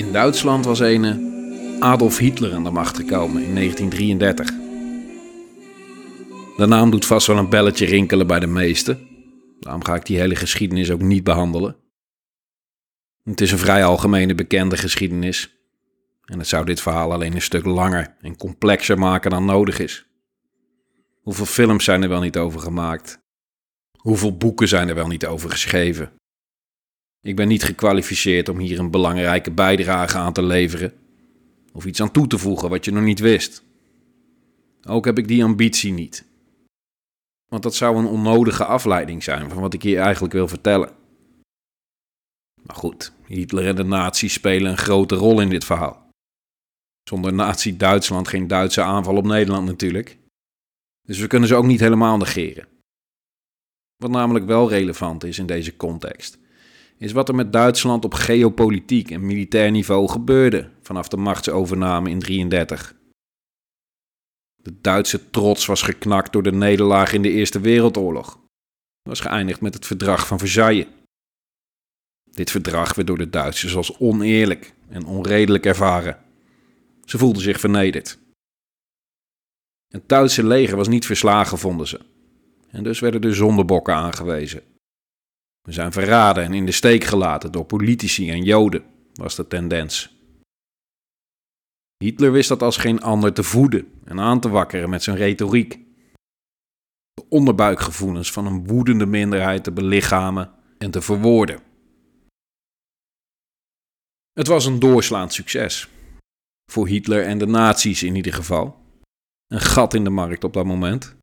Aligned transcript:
In 0.00 0.12
Duitsland 0.12 0.64
was 0.64 0.80
een 0.80 1.76
Adolf 1.80 2.18
Hitler 2.18 2.54
aan 2.54 2.64
de 2.64 2.70
macht 2.70 2.96
gekomen 2.96 3.42
in 3.42 3.54
1933. 3.54 4.46
De 6.56 6.66
naam 6.66 6.90
doet 6.90 7.06
vast 7.06 7.26
wel 7.26 7.36
een 7.36 7.48
belletje 7.48 7.86
rinkelen 7.86 8.26
bij 8.26 8.40
de 8.40 8.46
meesten. 8.46 9.08
Daarom 9.58 9.84
ga 9.84 9.94
ik 9.94 10.06
die 10.06 10.18
hele 10.18 10.36
geschiedenis 10.36 10.90
ook 10.90 11.00
niet 11.00 11.24
behandelen. 11.24 11.76
Het 13.24 13.40
is 13.40 13.52
een 13.52 13.58
vrij 13.58 13.84
algemene 13.84 14.34
bekende 14.34 14.76
geschiedenis. 14.76 15.56
En 16.24 16.38
het 16.38 16.48
zou 16.48 16.64
dit 16.64 16.80
verhaal 16.80 17.12
alleen 17.12 17.34
een 17.34 17.42
stuk 17.42 17.64
langer 17.64 18.16
en 18.20 18.36
complexer 18.36 18.98
maken 18.98 19.30
dan 19.30 19.44
nodig 19.44 19.78
is. 19.78 20.06
Hoeveel 21.22 21.46
films 21.46 21.84
zijn 21.84 22.02
er 22.02 22.08
wel 22.08 22.20
niet 22.20 22.36
over 22.36 22.60
gemaakt? 22.60 23.18
Hoeveel 23.96 24.36
boeken 24.36 24.68
zijn 24.68 24.88
er 24.88 24.94
wel 24.94 25.06
niet 25.06 25.26
over 25.26 25.50
geschreven? 25.50 26.19
Ik 27.22 27.36
ben 27.36 27.48
niet 27.48 27.62
gekwalificeerd 27.62 28.48
om 28.48 28.58
hier 28.58 28.78
een 28.78 28.90
belangrijke 28.90 29.50
bijdrage 29.50 30.18
aan 30.18 30.32
te 30.32 30.42
leveren 30.42 30.92
of 31.72 31.84
iets 31.86 32.00
aan 32.00 32.10
toe 32.10 32.26
te 32.26 32.38
voegen 32.38 32.68
wat 32.68 32.84
je 32.84 32.90
nog 32.90 33.02
niet 33.02 33.18
wist. 33.18 33.64
Ook 34.86 35.04
heb 35.04 35.18
ik 35.18 35.28
die 35.28 35.44
ambitie 35.44 35.92
niet. 35.92 36.24
Want 37.48 37.62
dat 37.62 37.74
zou 37.74 37.96
een 37.96 38.06
onnodige 38.06 38.64
afleiding 38.64 39.22
zijn 39.22 39.50
van 39.50 39.60
wat 39.60 39.74
ik 39.74 39.82
hier 39.82 39.98
eigenlijk 39.98 40.32
wil 40.32 40.48
vertellen. 40.48 40.90
Maar 42.62 42.76
goed, 42.76 43.12
Hitler 43.26 43.66
en 43.66 43.76
de 43.76 43.84
nazi's 43.84 44.32
spelen 44.32 44.70
een 44.70 44.78
grote 44.78 45.14
rol 45.14 45.40
in 45.40 45.48
dit 45.48 45.64
verhaal. 45.64 46.10
Zonder 47.08 47.32
nazi-Duitsland 47.32 48.28
geen 48.28 48.46
Duitse 48.46 48.82
aanval 48.82 49.16
op 49.16 49.24
Nederland 49.24 49.66
natuurlijk. 49.66 50.18
Dus 51.02 51.18
we 51.18 51.26
kunnen 51.26 51.48
ze 51.48 51.54
ook 51.54 51.64
niet 51.64 51.80
helemaal 51.80 52.16
negeren. 52.16 52.66
Wat 53.96 54.10
namelijk 54.10 54.44
wel 54.44 54.68
relevant 54.68 55.24
is 55.24 55.38
in 55.38 55.46
deze 55.46 55.76
context, 55.76 56.38
is 57.00 57.12
wat 57.12 57.28
er 57.28 57.34
met 57.34 57.52
Duitsland 57.52 58.04
op 58.04 58.14
geopolitiek 58.14 59.10
en 59.10 59.26
militair 59.26 59.70
niveau 59.70 60.08
gebeurde 60.08 60.70
vanaf 60.82 61.08
de 61.08 61.16
machtsovername 61.16 62.10
in 62.10 62.18
1933. 62.18 62.94
De 64.56 64.80
Duitse 64.80 65.30
trots 65.30 65.66
was 65.66 65.82
geknakt 65.82 66.32
door 66.32 66.42
de 66.42 66.52
nederlaag 66.52 67.12
in 67.12 67.22
de 67.22 67.30
Eerste 67.30 67.60
Wereldoorlog. 67.60 68.26
Het 68.26 69.08
was 69.08 69.20
geëindigd 69.20 69.60
met 69.60 69.74
het 69.74 69.86
verdrag 69.86 70.26
van 70.26 70.38
Versailles. 70.38 70.86
Dit 72.30 72.50
verdrag 72.50 72.94
werd 72.94 73.08
door 73.08 73.18
de 73.18 73.30
Duitsers 73.30 73.76
als 73.76 73.98
oneerlijk 73.98 74.74
en 74.88 75.04
onredelijk 75.04 75.66
ervaren. 75.66 76.18
Ze 77.04 77.18
voelden 77.18 77.42
zich 77.42 77.60
vernederd. 77.60 78.18
Het 79.88 80.08
Duitse 80.08 80.46
leger 80.46 80.76
was 80.76 80.88
niet 80.88 81.06
verslagen, 81.06 81.58
vonden 81.58 81.88
ze. 81.88 82.00
En 82.70 82.82
dus 82.82 83.00
werden 83.00 83.22
er 83.22 83.34
zondebokken 83.34 83.94
aangewezen. 83.94 84.69
We 85.62 85.72
zijn 85.72 85.92
verraden 85.92 86.44
en 86.44 86.54
in 86.54 86.66
de 86.66 86.72
steek 86.72 87.04
gelaten 87.04 87.52
door 87.52 87.64
politici 87.64 88.30
en 88.30 88.42
Joden, 88.42 88.84
was 89.12 89.34
de 89.34 89.46
tendens. 89.46 90.18
Hitler 92.04 92.32
wist 92.32 92.48
dat 92.48 92.62
als 92.62 92.76
geen 92.76 93.00
ander 93.00 93.32
te 93.32 93.42
voeden 93.42 93.92
en 94.04 94.20
aan 94.20 94.40
te 94.40 94.48
wakkeren 94.48 94.90
met 94.90 95.02
zijn 95.02 95.16
retoriek. 95.16 95.78
De 97.12 97.24
onderbuikgevoelens 97.28 98.32
van 98.32 98.46
een 98.46 98.66
woedende 98.66 99.06
minderheid 99.06 99.64
te 99.64 99.72
belichamen 99.72 100.52
en 100.78 100.90
te 100.90 101.00
verwoorden. 101.00 101.60
Het 104.32 104.46
was 104.46 104.64
een 104.64 104.78
doorslaand 104.78 105.32
succes. 105.32 105.88
Voor 106.72 106.88
Hitler 106.88 107.24
en 107.24 107.38
de 107.38 107.46
nazi's 107.46 108.02
in 108.02 108.14
ieder 108.14 108.32
geval. 108.32 108.78
Een 109.46 109.60
gat 109.60 109.94
in 109.94 110.04
de 110.04 110.10
markt 110.10 110.44
op 110.44 110.52
dat 110.52 110.64
moment. 110.64 111.16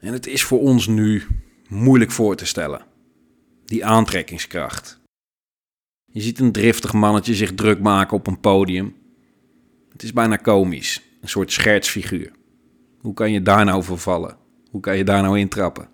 En 0.00 0.12
het 0.12 0.26
is 0.26 0.44
voor 0.44 0.60
ons 0.60 0.86
nu 0.86 1.26
moeilijk 1.68 2.10
voor 2.10 2.36
te 2.36 2.46
stellen. 2.46 2.84
Die 3.64 3.84
aantrekkingskracht. 3.84 5.00
Je 6.12 6.20
ziet 6.20 6.38
een 6.38 6.52
driftig 6.52 6.92
mannetje 6.92 7.34
zich 7.34 7.54
druk 7.54 7.80
maken 7.80 8.16
op 8.16 8.26
een 8.26 8.40
podium. 8.40 8.96
Het 9.92 10.02
is 10.02 10.12
bijna 10.12 10.36
komisch, 10.36 11.02
een 11.20 11.28
soort 11.28 11.52
schertsfiguur. 11.52 12.32
Hoe 13.00 13.14
kan 13.14 13.32
je 13.32 13.42
daar 13.42 13.64
nou 13.64 13.82
voor 13.82 13.98
vallen? 13.98 14.36
Hoe 14.70 14.80
kan 14.80 14.96
je 14.96 15.04
daar 15.04 15.22
nou 15.22 15.38
intrappen? 15.38 15.88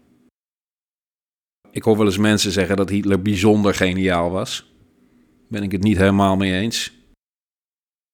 Ik 1.71 1.83
hoor 1.83 1.97
wel 1.97 2.07
eens 2.07 2.19
mensen 2.19 2.53
zeggen 2.53 2.77
dat 2.77 2.89
Hitler 2.89 3.23
bijzonder 3.23 3.75
geniaal 3.75 4.31
was. 4.31 4.75
Ben 5.49 5.63
ik 5.63 5.73
het 5.73 5.83
niet 5.83 5.97
helemaal 5.97 6.37
mee 6.37 6.53
eens. 6.53 6.87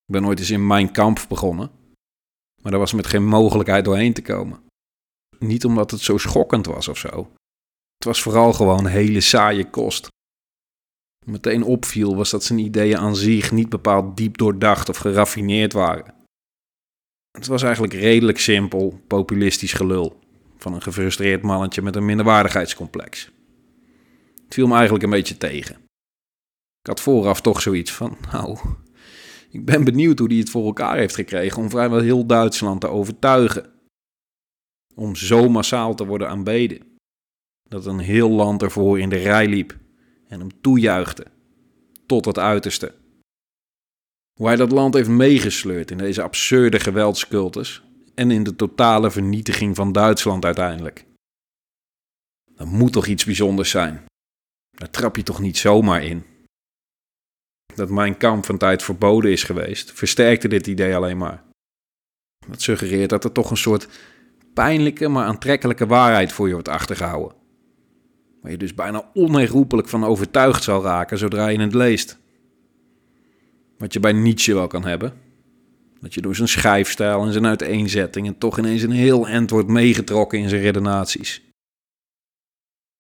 Ik 0.07 0.13
ben 0.13 0.27
ooit 0.27 0.39
eens 0.39 0.51
in 0.51 0.67
mijn 0.67 0.93
kamp 0.93 1.25
begonnen. 1.29 1.71
Maar 2.63 2.71
daar 2.71 2.81
was 2.81 2.93
met 2.93 3.07
geen 3.07 3.27
mogelijkheid 3.27 3.85
doorheen 3.85 4.13
te 4.13 4.23
komen. 4.23 4.61
Niet 5.39 5.65
omdat 5.65 5.91
het 5.91 6.01
zo 6.01 6.19
schokkend 6.19 6.67
was 6.67 6.89
of 6.89 6.99
zo. 6.99 7.31
Was 8.07 8.23
vooral 8.23 8.53
gewoon 8.53 8.87
hele 8.87 9.21
saaie 9.21 9.71
kost. 9.71 10.09
Meteen 11.25 11.63
opviel 11.63 12.17
was 12.17 12.31
dat 12.31 12.45
zijn 12.45 12.59
ideeën 12.59 12.99
aan 12.99 13.17
zich 13.17 13.53
niet 13.53 13.69
bepaald 13.69 14.17
diep 14.17 14.37
doordacht 14.37 14.89
of 14.89 14.97
geraffineerd 14.97 15.73
waren. 15.73 16.15
Het 17.31 17.47
was 17.47 17.63
eigenlijk 17.63 17.93
redelijk 17.93 18.39
simpel, 18.39 19.01
populistisch 19.07 19.73
gelul 19.73 20.19
van 20.57 20.75
een 20.75 20.83
gefrustreerd 20.83 21.43
mannetje 21.43 21.83
met 21.83 21.97
een 21.97 22.05
minderwaardigheidscomplex. 22.05 23.31
Het 24.45 24.55
viel 24.55 24.67
me 24.67 24.75
eigenlijk 24.75 25.05
een 25.05 25.11
beetje 25.11 25.37
tegen. 25.37 25.75
Ik 26.81 26.87
had 26.87 27.01
vooraf 27.01 27.41
toch 27.41 27.63
zoiets 27.63 27.93
van, 27.93 28.17
nou, 28.33 28.59
ik 29.51 29.65
ben 29.65 29.85
benieuwd 29.85 30.19
hoe 30.19 30.29
hij 30.29 30.39
het 30.39 30.51
voor 30.51 30.67
elkaar 30.67 30.97
heeft 30.97 31.15
gekregen 31.15 31.63
om 31.63 31.71
vrijwel 31.71 32.01
heel 32.01 32.27
Duitsland 32.27 32.81
te 32.81 32.89
overtuigen. 32.89 33.73
Om 34.95 35.17
zo 35.17 35.49
massaal 35.49 35.95
te 35.95 36.07
worden 36.07 36.29
aanbeden. 36.29 36.96
Dat 37.69 37.87
een 37.87 37.99
heel 37.99 38.31
land 38.31 38.63
ervoor 38.63 39.01
in 39.01 39.09
de 39.09 39.17
rij 39.17 39.49
liep 39.49 39.77
en 40.29 40.41
hem 40.41 40.61
toejuichte. 40.61 41.27
Tot 42.07 42.25
het 42.25 42.39
uiterste. 42.39 42.95
Hoe 44.33 44.47
hij 44.47 44.57
dat 44.57 44.73
land 44.73 44.95
heeft 44.95 45.09
meegesleurd 45.09 45.91
in 45.91 45.99
deze 45.99 46.23
absurde 46.23 46.81
geweldscultus 46.81 47.83
en 48.15 48.31
in 48.31 48.43
de 48.43 48.57
totale 48.57 49.11
vernietiging 49.11 49.77
van 49.77 49.93
Duitsland 49.93 50.45
uiteindelijk. 50.45 51.05
Dat 52.57 52.67
moet 52.67 52.93
toch 52.93 53.07
iets 53.07 53.25
bijzonders 53.25 53.71
zijn. 53.71 54.05
Daar 54.71 54.91
trap 54.91 55.17
je 55.17 55.23
toch 55.23 55.41
niet 55.41 55.57
zomaar 55.57 56.05
in. 56.05 56.25
Dat 57.75 57.91
mijn 57.91 58.17
kamp 58.17 58.45
van 58.45 58.59
tijd 58.59 58.83
verboden 58.83 59.31
is 59.31 59.43
geweest, 59.43 59.93
versterkte 59.93 60.49
dit 60.49 60.67
idee 60.67 60.97
alleen 60.97 61.19
maar. 61.19 61.45
Dat 62.49 62.63
suggereert 62.63 63.11
dat 63.11 63.25
er 63.25 63.33
toch 63.33 63.51
een 63.51 63.57
soort 63.57 63.89
pijnlijke 64.55 65.09
maar 65.09 65.27
aantrekkelijke 65.27 65.87
waarheid 65.87 66.33
voor 66.33 66.47
je 66.47 66.53
wordt 66.53 66.69
achtergehouden. 66.69 67.37
Waar 68.47 68.55
je 68.55 68.61
dus 68.61 68.75
bijna 68.75 69.11
onherroepelijk 69.15 69.89
van 69.89 70.05
overtuigd 70.05 70.63
zal 70.63 70.83
raken 70.83 71.19
zodra 71.19 71.49
je 71.49 71.61
het 71.61 71.75
leest. 71.75 72.19
Wat 73.79 73.93
je 73.93 74.01
bij 74.01 74.13
Nietzsche 74.13 74.55
wel 74.55 74.67
kan 74.67 74.85
hebben. 74.85 75.13
Dat 76.01 76.15
je 76.15 76.21
door 76.21 76.35
zijn 76.35 76.49
schrijfstijl 76.49 77.25
en 77.25 77.33
zijn 77.33 77.47
uiteenzettingen 77.47 78.39
toch 78.39 78.59
ineens 78.59 78.83
een 78.83 78.91
heel 78.91 79.29
end 79.29 79.51
wordt 79.51 79.69
meegetrokken 79.69 80.39
in 80.39 80.49
zijn 80.49 80.61
redenaties. 80.61 81.43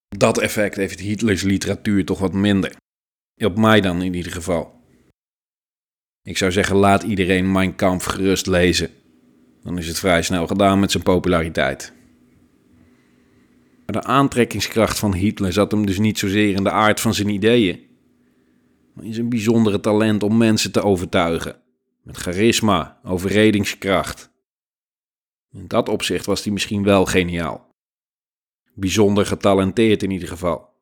Dat 0.08 0.38
effect 0.38 0.76
heeft 0.76 1.00
Hitlers 1.00 1.42
literatuur 1.42 2.04
toch 2.04 2.18
wat 2.18 2.32
minder. 2.32 2.76
Op 3.44 3.56
mij 3.56 3.80
dan 3.80 4.02
in 4.02 4.14
ieder 4.14 4.32
geval. 4.32 4.80
Ik 6.22 6.38
zou 6.38 6.52
zeggen, 6.52 6.76
laat 6.76 7.02
iedereen 7.02 7.52
Mein 7.52 7.74
Kampf 7.74 8.04
gerust 8.04 8.46
lezen. 8.46 8.90
Dan 9.62 9.78
is 9.78 9.88
het 9.88 9.98
vrij 9.98 10.22
snel 10.22 10.46
gedaan 10.46 10.80
met 10.80 10.90
zijn 10.90 11.02
populariteit. 11.02 11.92
Maar 13.86 14.02
de 14.02 14.08
aantrekkingskracht 14.08 14.98
van 14.98 15.14
Hitler 15.14 15.52
zat 15.52 15.70
hem 15.70 15.86
dus 15.86 15.98
niet 15.98 16.18
zozeer 16.18 16.54
in 16.54 16.64
de 16.64 16.70
aard 16.70 17.00
van 17.00 17.14
zijn 17.14 17.28
ideeën, 17.28 17.80
maar 18.94 19.04
in 19.04 19.14
zijn 19.14 19.28
bijzondere 19.28 19.80
talent 19.80 20.22
om 20.22 20.36
mensen 20.36 20.72
te 20.72 20.82
overtuigen. 20.82 21.62
Met 22.02 22.16
charisma, 22.16 23.00
overredingskracht. 23.04 24.30
In 25.52 25.66
dat 25.66 25.88
opzicht 25.88 26.26
was 26.26 26.44
hij 26.44 26.52
misschien 26.52 26.82
wel 26.82 27.06
geniaal. 27.06 27.74
Bijzonder 28.74 29.26
getalenteerd 29.26 30.02
in 30.02 30.10
ieder 30.10 30.28
geval. 30.28 30.74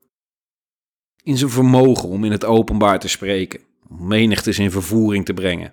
In 1.22 1.38
zijn 1.38 1.50
vermogen 1.50 2.08
om 2.08 2.24
in 2.24 2.30
het 2.30 2.44
openbaar 2.44 2.98
te 2.98 3.08
spreken, 3.08 3.60
om 3.88 4.06
menigtes 4.06 4.58
in 4.58 4.70
vervoering 4.70 5.24
te 5.24 5.34
brengen. 5.34 5.72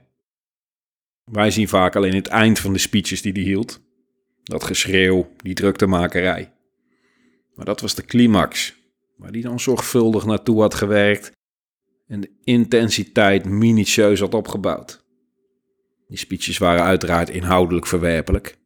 Wij 1.24 1.52
zien 1.52 1.68
vaak 1.68 1.96
alleen 1.96 2.16
het 2.16 2.28
eind 2.28 2.60
van 2.60 2.74
de 2.74 2.80
speeches 2.80 3.22
die 3.22 3.32
hij 3.32 3.42
hield. 3.42 3.82
Dat 4.44 4.64
geschreeuw, 4.64 5.30
die 5.38 5.54
druktemakerij. 5.54 6.52
Maar 7.62 7.70
dat 7.70 7.82
was 7.82 7.96
de 7.96 8.06
climax, 8.06 8.76
waar 9.18 9.32
hij 9.32 9.42
dan 9.42 9.60
zorgvuldig 9.60 10.26
naartoe 10.26 10.62
had 10.62 10.74
gewerkt 10.74 11.32
en 12.08 12.22
de 12.22 12.32
intensiteit 12.44 13.46
minutieus 13.46 14.20
had 14.20 14.34
opgebouwd. 14.34 15.04
Die 16.08 16.18
speeches 16.18 16.58
waren 16.58 16.84
uiteraard 16.84 17.30
inhoudelijk 17.30 17.88
verwerpelijk, 17.88 18.58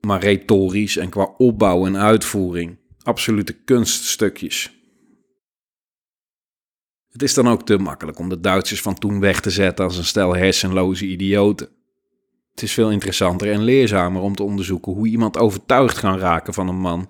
maar 0.00 0.20
retorisch 0.20 0.96
en 0.96 1.08
qua 1.08 1.34
opbouw 1.36 1.86
en 1.86 1.96
uitvoering 1.96 2.78
absolute 3.02 3.52
kunststukjes. 3.52 4.72
Het 7.10 7.22
is 7.22 7.34
dan 7.34 7.48
ook 7.48 7.66
te 7.66 7.78
makkelijk 7.78 8.18
om 8.18 8.28
de 8.28 8.40
Duitsers 8.40 8.82
van 8.82 8.94
toen 8.94 9.20
weg 9.20 9.40
te 9.40 9.50
zetten 9.50 9.84
als 9.84 9.96
een 9.96 10.04
stel 10.04 10.36
hersenloze 10.36 11.06
idioten. 11.06 11.68
Het 12.50 12.62
is 12.62 12.72
veel 12.72 12.90
interessanter 12.90 13.52
en 13.52 13.62
leerzamer 13.62 14.22
om 14.22 14.34
te 14.34 14.42
onderzoeken 14.42 14.92
hoe 14.92 15.08
iemand 15.08 15.38
overtuigd 15.38 16.00
kan 16.00 16.18
raken 16.18 16.54
van 16.54 16.68
een 16.68 16.80
man 16.80 17.08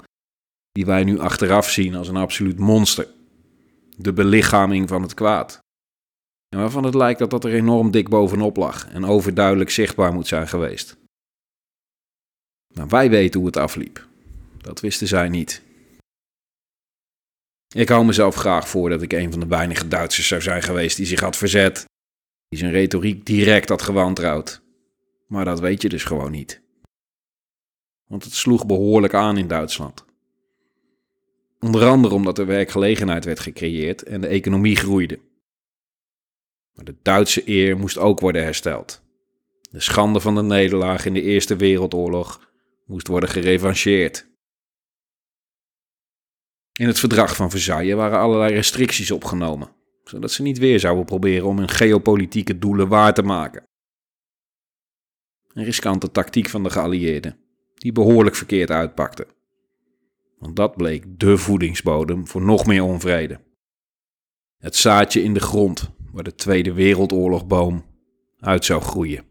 die 0.72 0.86
wij 0.86 1.04
nu 1.04 1.18
achteraf 1.18 1.70
zien 1.70 1.94
als 1.94 2.08
een 2.08 2.16
absoluut 2.16 2.58
monster. 2.58 3.08
De 3.96 4.12
belichaming 4.12 4.88
van 4.88 5.02
het 5.02 5.14
kwaad. 5.14 5.58
En 6.48 6.58
waarvan 6.58 6.84
het 6.84 6.94
lijkt 6.94 7.18
dat 7.18 7.30
dat 7.30 7.44
er 7.44 7.54
enorm 7.54 7.90
dik 7.90 8.08
bovenop 8.08 8.56
lag 8.56 8.88
en 8.88 9.04
overduidelijk 9.04 9.70
zichtbaar 9.70 10.12
moet 10.12 10.26
zijn 10.26 10.48
geweest. 10.48 10.96
Maar 12.74 12.88
wij 12.88 13.10
weten 13.10 13.40
hoe 13.40 13.48
het 13.48 13.56
afliep. 13.56 14.06
Dat 14.58 14.80
wisten 14.80 15.06
zij 15.06 15.28
niet. 15.28 15.62
Ik 17.74 17.88
hou 17.88 18.04
mezelf 18.04 18.34
graag 18.34 18.68
voor 18.68 18.88
dat 18.88 19.02
ik 19.02 19.12
een 19.12 19.30
van 19.30 19.40
de 19.40 19.46
weinige 19.46 19.88
Duitsers 19.88 20.28
zou 20.28 20.42
zijn 20.42 20.62
geweest 20.62 20.96
die 20.96 21.06
zich 21.06 21.20
had 21.20 21.36
verzet, 21.36 21.84
die 22.48 22.58
zijn 22.58 22.72
retoriek 22.72 23.26
direct 23.26 23.68
had 23.68 23.82
gewantrouwd. 23.82 24.62
Maar 25.26 25.44
dat 25.44 25.60
weet 25.60 25.82
je 25.82 25.88
dus 25.88 26.04
gewoon 26.04 26.30
niet. 26.30 26.60
Want 28.06 28.24
het 28.24 28.34
sloeg 28.34 28.66
behoorlijk 28.66 29.14
aan 29.14 29.36
in 29.36 29.48
Duitsland. 29.48 30.04
Onder 31.60 31.88
andere 31.88 32.14
omdat 32.14 32.38
er 32.38 32.46
werkgelegenheid 32.46 33.24
werd 33.24 33.40
gecreëerd 33.40 34.02
en 34.02 34.20
de 34.20 34.26
economie 34.26 34.76
groeide. 34.76 35.20
Maar 36.74 36.84
de 36.84 36.96
Duitse 37.02 37.42
eer 37.48 37.78
moest 37.78 37.98
ook 37.98 38.20
worden 38.20 38.42
hersteld. 38.42 39.02
De 39.70 39.80
schande 39.80 40.20
van 40.20 40.34
de 40.34 40.42
nederlaag 40.42 41.04
in 41.04 41.14
de 41.14 41.22
Eerste 41.22 41.56
Wereldoorlog 41.56 42.52
moest 42.86 43.06
worden 43.06 43.28
gerevancheerd. 43.28 44.28
In 46.78 46.86
het 46.86 46.98
verdrag 46.98 47.36
van 47.36 47.50
Versailles 47.50 47.94
waren 47.94 48.18
allerlei 48.18 48.54
restricties 48.54 49.10
opgenomen, 49.10 49.68
zodat 50.04 50.32
ze 50.32 50.42
niet 50.42 50.58
weer 50.58 50.80
zouden 50.80 51.04
proberen 51.04 51.46
om 51.46 51.58
hun 51.58 51.68
geopolitieke 51.68 52.58
doelen 52.58 52.88
waar 52.88 53.14
te 53.14 53.22
maken. 53.22 53.62
Een 55.52 55.64
riskante 55.64 56.10
tactiek 56.10 56.48
van 56.48 56.62
de 56.62 56.70
geallieerden, 56.70 57.38
die 57.74 57.92
behoorlijk 57.92 58.36
verkeerd 58.36 58.70
uitpakte. 58.70 59.26
Want 60.40 60.56
dat 60.56 60.76
bleek 60.76 61.04
de 61.18 61.36
voedingsbodem 61.36 62.26
voor 62.26 62.42
nog 62.42 62.66
meer 62.66 62.82
onvrede. 62.82 63.40
Het 64.58 64.76
zaadje 64.76 65.22
in 65.22 65.34
de 65.34 65.40
grond 65.40 65.90
waar 66.12 66.24
de 66.24 66.34
Tweede 66.34 66.72
Wereldoorlogboom 66.72 67.84
uit 68.38 68.64
zou 68.64 68.82
groeien. 68.82 69.24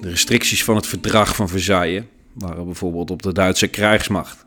De 0.00 0.08
restricties 0.08 0.64
van 0.64 0.76
het 0.76 0.86
verdrag 0.86 1.36
van 1.36 1.48
Versailles 1.48 2.04
waren 2.32 2.64
bijvoorbeeld 2.64 3.10
op 3.10 3.22
de 3.22 3.32
Duitse 3.32 3.68
krijgsmacht. 3.68 4.46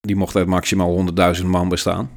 Die 0.00 0.16
mocht 0.16 0.36
uit 0.36 0.46
maximaal 0.46 1.06
100.000 1.38 1.46
man 1.46 1.68
bestaan. 1.68 2.10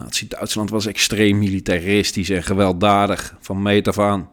Nazi-Duitsland 0.00 0.70
was 0.70 0.86
extreem 0.86 1.38
militaristisch 1.38 2.30
en 2.30 2.42
gewelddadig 2.42 3.36
van 3.40 3.62
meet 3.62 3.88
af 3.88 3.98
aan. 3.98 4.30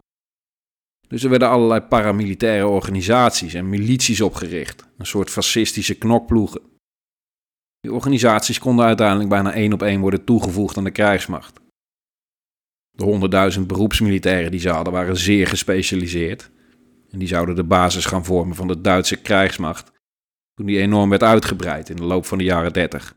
Dus 1.08 1.24
er 1.24 1.30
werden 1.30 1.50
allerlei 1.50 1.82
paramilitaire 1.82 2.68
organisaties 2.68 3.54
en 3.54 3.70
milities 3.70 4.22
opgericht, 4.22 4.86
een 4.98 5.06
soort 5.06 5.30
fascistische 5.30 5.96
knokploegen. 5.96 6.62
Die 7.80 7.94
organisaties 7.94 8.60
konden 8.60 8.86
uiteindelijk 8.86 9.30
bijna 9.30 9.54
één 9.54 9.74
op 9.74 9.82
één 9.82 10.02
worden 10.02 10.24
toegevoegd 10.24 10.78
aan 10.78 10.84
de 10.84 10.92
krijgsmacht. 10.92 11.60
De 12.92 13.52
100.000 13.60 13.66
beroepsmilitairen 13.66 14.52
die 14.52 14.60
ze 14.60 14.70
hadden 14.70 14.94
waren 14.94 15.18
zeer 15.18 15.48
gespecialiseerd 15.48 16.52
en 17.12 17.20
die 17.20 17.28
zouden 17.28 17.56
de 17.56 17.64
basis 17.64 18.06
gaan 18.06 18.26
vormen 18.26 18.56
van 18.56 18.68
de 18.68 18.82
Duitse 18.82 19.16
krijgsmacht 19.16 19.92
toen 20.56 20.66
die 20.66 20.80
enorm 20.80 21.10
werd 21.10 21.24
uitgebreid 21.24 21.90
in 21.90 21.96
de 21.96 22.04
loop 22.04 22.26
van 22.26 22.38
de 22.38 22.44
jaren 22.44 22.74
30. 22.74 23.16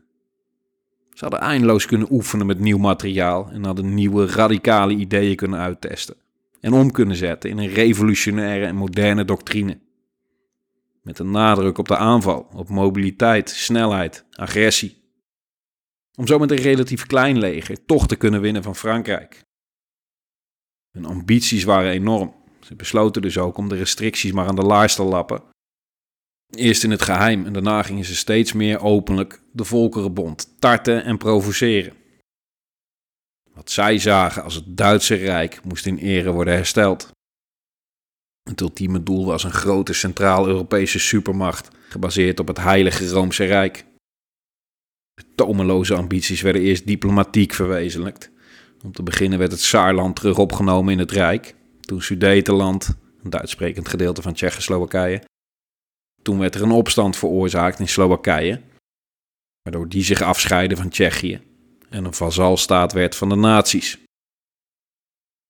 Ze 1.13 1.21
hadden 1.23 1.39
eindeloos 1.39 1.85
kunnen 1.85 2.11
oefenen 2.11 2.45
met 2.45 2.59
nieuw 2.59 2.77
materiaal 2.77 3.49
en 3.51 3.63
hadden 3.63 3.93
nieuwe 3.93 4.25
radicale 4.25 4.93
ideeën 4.93 5.35
kunnen 5.35 5.59
uittesten 5.59 6.15
en 6.65 6.73
om 6.73 6.91
kunnen 6.91 7.15
zetten 7.15 7.49
in 7.49 7.57
een 7.57 7.73
revolutionaire 7.73 8.65
en 8.65 8.75
moderne 8.75 9.25
doctrine. 9.25 9.79
Met 11.01 11.19
een 11.19 11.31
nadruk 11.31 11.77
op 11.77 11.87
de 11.87 11.97
aanval, 11.97 12.47
op 12.53 12.69
mobiliteit, 12.69 13.49
snelheid, 13.49 14.25
agressie. 14.31 15.03
Om 16.15 16.27
zo 16.27 16.39
met 16.39 16.51
een 16.51 16.57
relatief 16.57 17.05
klein 17.05 17.37
leger 17.37 17.85
toch 17.85 18.07
te 18.07 18.15
kunnen 18.15 18.41
winnen 18.41 18.63
van 18.63 18.75
Frankrijk. 18.75 19.43
Hun 20.91 21.05
ambities 21.05 21.63
waren 21.63 21.91
enorm. 21.91 22.35
Ze 22.65 22.75
besloten 22.75 23.21
dus 23.21 23.37
ook 23.37 23.57
om 23.57 23.69
de 23.69 23.75
restricties 23.75 24.31
maar 24.31 24.47
aan 24.47 24.55
de 24.55 24.61
laars 24.61 24.95
te 24.95 25.03
lappen. 25.03 25.43
Eerst 26.49 26.83
in 26.83 26.91
het 26.91 27.01
geheim 27.01 27.45
en 27.45 27.53
daarna 27.53 27.83
gingen 27.83 28.05
ze 28.05 28.15
steeds 28.15 28.53
meer 28.53 28.79
openlijk 28.79 29.41
de 29.51 29.63
Volkerenbond 29.63 30.59
tarten 30.59 31.03
en 31.03 31.17
provoceren. 31.17 31.93
Wat 33.53 33.71
zij 33.71 33.97
zagen 33.97 34.43
als 34.43 34.55
het 34.55 34.77
Duitse 34.77 35.15
Rijk 35.15 35.63
moest 35.63 35.85
in 35.85 35.97
ere 35.97 36.31
worden 36.31 36.53
hersteld. 36.53 37.11
Het 38.49 38.61
ultieme 38.61 39.03
doel 39.03 39.25
was 39.25 39.43
een 39.43 39.51
grote 39.51 39.93
Centraal-Europese 39.93 40.99
supermacht, 40.99 41.69
gebaseerd 41.89 42.39
op 42.39 42.47
het 42.47 42.57
Heilige 42.57 43.09
Roomse 43.09 43.43
Rijk. 43.43 43.85
De 45.13 45.23
tomeloze 45.35 45.95
ambities 45.95 46.41
werden 46.41 46.61
eerst 46.61 46.87
diplomatiek 46.87 47.53
verwezenlijkt. 47.53 48.31
Om 48.83 48.91
te 48.91 49.03
beginnen 49.03 49.39
werd 49.39 49.51
het 49.51 49.61
Saarland 49.61 50.15
terug 50.15 50.37
opgenomen 50.37 50.93
in 50.93 50.99
het 50.99 51.11
Rijk, 51.11 51.55
toen 51.85 52.01
Sudetenland, 52.01 52.97
een 53.23 53.29
Duitssprekend 53.29 53.89
gedeelte 53.89 54.21
van 54.21 54.33
Tsjechoslowakije. 54.33 55.23
Toen 56.21 56.39
werd 56.39 56.55
er 56.55 56.61
een 56.61 56.71
opstand 56.71 57.17
veroorzaakt 57.17 57.79
in 57.79 57.87
Slowakije, 57.87 58.61
waardoor 59.61 59.89
die 59.89 60.03
zich 60.03 60.21
afscheiden 60.21 60.77
van 60.77 60.89
Tsjechië 60.89 61.41
en 61.89 62.05
een 62.05 62.13
vazalstaat 62.13 62.93
werd 62.93 63.15
van 63.15 63.29
de 63.29 63.35
nazi's. 63.35 63.97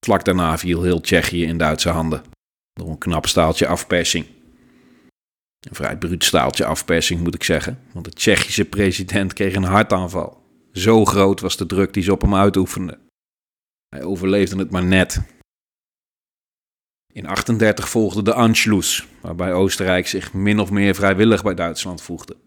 Vlak 0.05 0.25
daarna 0.25 0.57
viel 0.57 0.83
heel 0.83 1.01
Tsjechië 1.01 1.43
in 1.43 1.57
Duitse 1.57 1.89
handen, 1.89 2.23
door 2.73 2.89
een 2.89 2.97
knap 2.97 3.27
staaltje 3.27 3.67
afpersing. 3.67 4.25
Een 5.59 5.75
vrij 5.75 5.97
bruut 5.97 6.23
staaltje 6.23 6.65
afpersing 6.65 7.23
moet 7.23 7.35
ik 7.35 7.43
zeggen, 7.43 7.79
want 7.93 8.05
de 8.05 8.11
Tsjechische 8.11 8.65
president 8.65 9.33
kreeg 9.33 9.55
een 9.55 9.63
hartaanval. 9.63 10.43
Zo 10.71 11.05
groot 11.05 11.39
was 11.39 11.57
de 11.57 11.65
druk 11.65 11.93
die 11.93 12.03
ze 12.03 12.11
op 12.11 12.21
hem 12.21 12.35
uitoefenden. 12.35 12.99
Hij 13.89 14.03
overleefde 14.03 14.57
het 14.57 14.71
maar 14.71 14.85
net 14.85 15.21
in 17.15 17.25
38 17.25 17.89
volgde 17.89 18.21
de 18.21 18.33
Anschluss, 18.33 19.07
waarbij 19.21 19.53
Oostenrijk 19.53 20.07
zich 20.07 20.33
min 20.33 20.59
of 20.59 20.71
meer 20.71 20.95
vrijwillig 20.95 21.43
bij 21.43 21.53
Duitsland 21.53 22.01
voegde. 22.01 22.37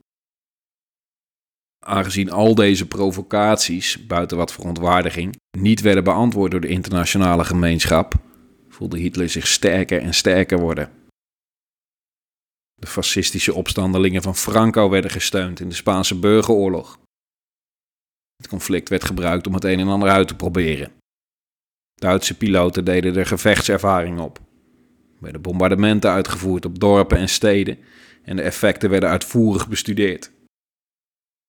Aangezien 1.85 2.31
al 2.31 2.55
deze 2.55 2.87
provocaties, 2.87 4.07
buiten 4.07 4.37
wat 4.37 4.53
verontwaardiging, 4.53 5.37
niet 5.59 5.81
werden 5.81 6.05
beantwoord 6.05 6.51
door 6.51 6.61
de 6.61 6.69
internationale 6.69 7.45
gemeenschap, 7.45 8.15
voelde 8.69 8.99
Hitler 8.99 9.29
zich 9.29 9.47
sterker 9.47 10.03
en 10.03 10.15
sterker 10.15 10.59
worden. 10.59 10.91
De 12.75 12.87
fascistische 12.87 13.55
opstandelingen 13.55 14.23
van 14.23 14.37
Franco 14.37 14.89
werden 14.89 15.11
gesteund 15.11 15.61
in 15.61 15.69
de 15.69 15.75
Spaanse 15.75 16.19
burgeroorlog. 16.19 16.99
Het 18.37 18.49
conflict 18.49 18.89
werd 18.89 19.05
gebruikt 19.05 19.47
om 19.47 19.55
het 19.55 19.65
een 19.65 19.79
en 19.79 19.89
ander 19.89 20.09
uit 20.09 20.29
te 20.29 20.37
proberen. 20.37 20.93
Duitse 21.95 22.37
piloten 22.37 22.85
deden 22.85 23.17
er 23.17 23.27
gevechtservaring 23.27 24.21
op 24.21 24.47
werden 25.21 25.43
bombardementen 25.43 26.11
uitgevoerd 26.11 26.65
op 26.65 26.79
dorpen 26.79 27.19
en 27.19 27.29
steden 27.29 27.79
en 28.23 28.37
de 28.37 28.43
effecten 28.43 28.91
werden 28.91 29.09
uitvoerig 29.09 29.69
bestudeerd. 29.69 30.31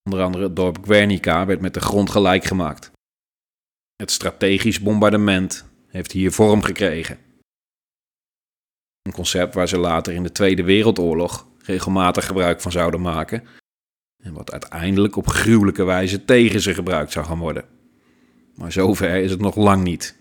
Onder 0.03 0.21
andere 0.21 0.43
het 0.43 0.55
dorp 0.55 0.77
Guernica 0.83 1.45
werd 1.45 1.61
met 1.61 1.73
de 1.73 1.79
grond 1.79 2.09
gelijk 2.09 2.43
gemaakt. 2.43 2.91
Het 3.95 4.11
strategisch 4.11 4.79
bombardement 4.79 5.65
heeft 5.87 6.11
hier 6.11 6.31
vorm 6.31 6.61
gekregen. 6.61 7.17
Een 9.01 9.11
concept 9.11 9.53
waar 9.53 9.67
ze 9.67 9.77
later 9.77 10.13
in 10.13 10.23
de 10.23 10.31
Tweede 10.31 10.63
Wereldoorlog 10.63 11.47
regelmatig 11.57 12.25
gebruik 12.25 12.61
van 12.61 12.71
zouden 12.71 13.01
maken 13.01 13.43
en 14.23 14.33
wat 14.33 14.51
uiteindelijk 14.51 15.15
op 15.15 15.27
gruwelijke 15.27 15.83
wijze 15.83 16.25
tegen 16.25 16.61
ze 16.61 16.73
gebruikt 16.73 17.11
zou 17.11 17.25
gaan 17.25 17.39
worden. 17.39 17.65
Maar 18.55 18.71
zover 18.71 19.15
is 19.15 19.31
het 19.31 19.41
nog 19.41 19.55
lang 19.55 19.83
niet. 19.83 20.18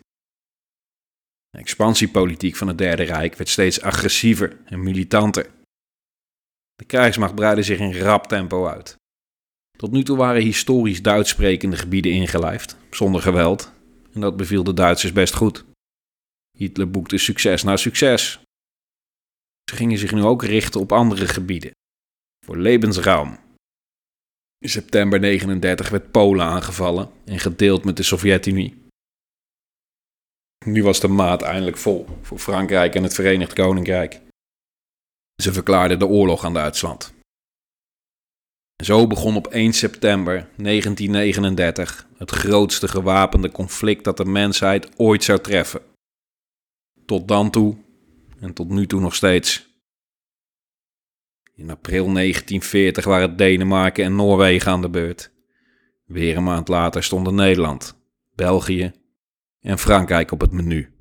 De 1.50 1.59
expansiepolitiek 1.59 2.57
van 2.57 2.69
het 2.69 2.78
Derde 2.78 3.02
Rijk 3.02 3.35
werd 3.35 3.49
steeds 3.49 3.81
agressiever 3.81 4.57
en 4.64 4.83
militanter. 4.83 5.50
De 6.75 6.85
krijgsmacht 6.85 7.35
breidde 7.35 7.62
zich 7.62 7.78
in 7.78 7.99
rap 7.99 8.26
tempo 8.26 8.67
uit. 8.67 8.97
Tot 9.78 9.90
nu 9.90 10.02
toe 10.02 10.17
waren 10.17 10.43
historisch 10.43 11.02
Duits 11.02 11.31
sprekende 11.31 11.76
gebieden 11.76 12.12
ingelijfd, 12.12 12.76
zonder 12.90 13.23
geweld, 13.23 13.73
en 14.12 14.21
dat 14.21 14.37
beviel 14.37 14.64
de 14.64 14.75
Duitsers 14.75 15.12
best 15.12 15.35
goed. 15.35 15.64
Hitler 16.57 16.90
boekte 16.90 17.19
succes 17.19 17.62
na 17.62 17.76
succes. 17.76 18.40
Ze 19.71 19.76
gingen 19.76 19.99
zich 19.99 20.12
nu 20.12 20.23
ook 20.23 20.43
richten 20.43 20.81
op 20.81 20.93
andere 20.93 21.26
gebieden, 21.26 21.71
voor 22.47 22.57
levensruim. 22.57 23.38
In 24.59 24.69
september 24.69 25.21
39 25.21 25.88
werd 25.88 26.11
Polen 26.11 26.47
aangevallen 26.47 27.11
en 27.25 27.38
gedeeld 27.38 27.85
met 27.85 27.97
de 27.97 28.02
Sovjet-Unie. 28.02 28.88
Nu 30.67 30.83
was 30.83 31.00
de 31.00 31.09
maat 31.09 31.43
eindelijk 31.43 31.77
vol 31.77 32.07
voor 32.23 32.38
Frankrijk 32.38 32.95
en 32.95 33.03
het 33.03 33.15
Verenigd 33.15 33.53
Koninkrijk. 33.53 34.21
Ze 35.43 35.53
verklaarden 35.53 35.99
de 35.99 36.07
oorlog 36.07 36.45
aan 36.45 36.55
Duitsland. 36.55 37.15
Zo 38.85 39.07
begon 39.07 39.37
op 39.37 39.47
1 39.47 39.73
september 39.73 40.49
1939 40.57 42.07
het 42.17 42.31
grootste 42.31 42.88
gewapende 42.88 43.50
conflict 43.50 44.05
dat 44.05 44.17
de 44.17 44.25
mensheid 44.25 44.88
ooit 44.97 45.25
zou 45.25 45.41
treffen. 45.41 45.81
Tot 47.07 47.29
dan 47.29 47.50
toe 47.50 47.77
en 48.41 48.55
tot 48.55 48.69
nu 48.69 48.87
toe 48.87 49.00
nog 49.00 49.15
steeds. 49.15 49.67
In 51.55 51.71
april 51.71 52.12
1940 52.12 53.05
waren 53.05 53.37
Denemarken 53.37 54.05
en 54.05 54.17
Noorwegen 54.17 54.73
aan 54.73 54.81
de 54.81 54.91
beurt. 54.91 55.31
Weer 56.05 56.37
een 56.37 56.45
maand 56.45 56.69
later 56.69 57.03
stonden 57.03 57.35
Nederland, 57.35 57.97
België 58.35 58.93
en 59.61 59.79
Frankrijk 59.79 60.33
op 60.33 60.41
het 60.41 60.53
menu. 60.53 60.93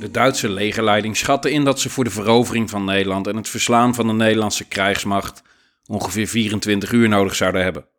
De 0.00 0.10
Duitse 0.10 0.48
legerleiding 0.48 1.16
schatte 1.16 1.50
in 1.50 1.64
dat 1.64 1.80
ze 1.80 1.90
voor 1.90 2.04
de 2.04 2.10
verovering 2.10 2.70
van 2.70 2.84
Nederland 2.84 3.26
en 3.26 3.36
het 3.36 3.48
verslaan 3.48 3.94
van 3.94 4.06
de 4.06 4.12
Nederlandse 4.12 4.68
krijgsmacht 4.68 5.42
ongeveer 5.86 6.26
24 6.26 6.92
uur 6.92 7.08
nodig 7.08 7.34
zouden 7.34 7.62
hebben. 7.62 7.90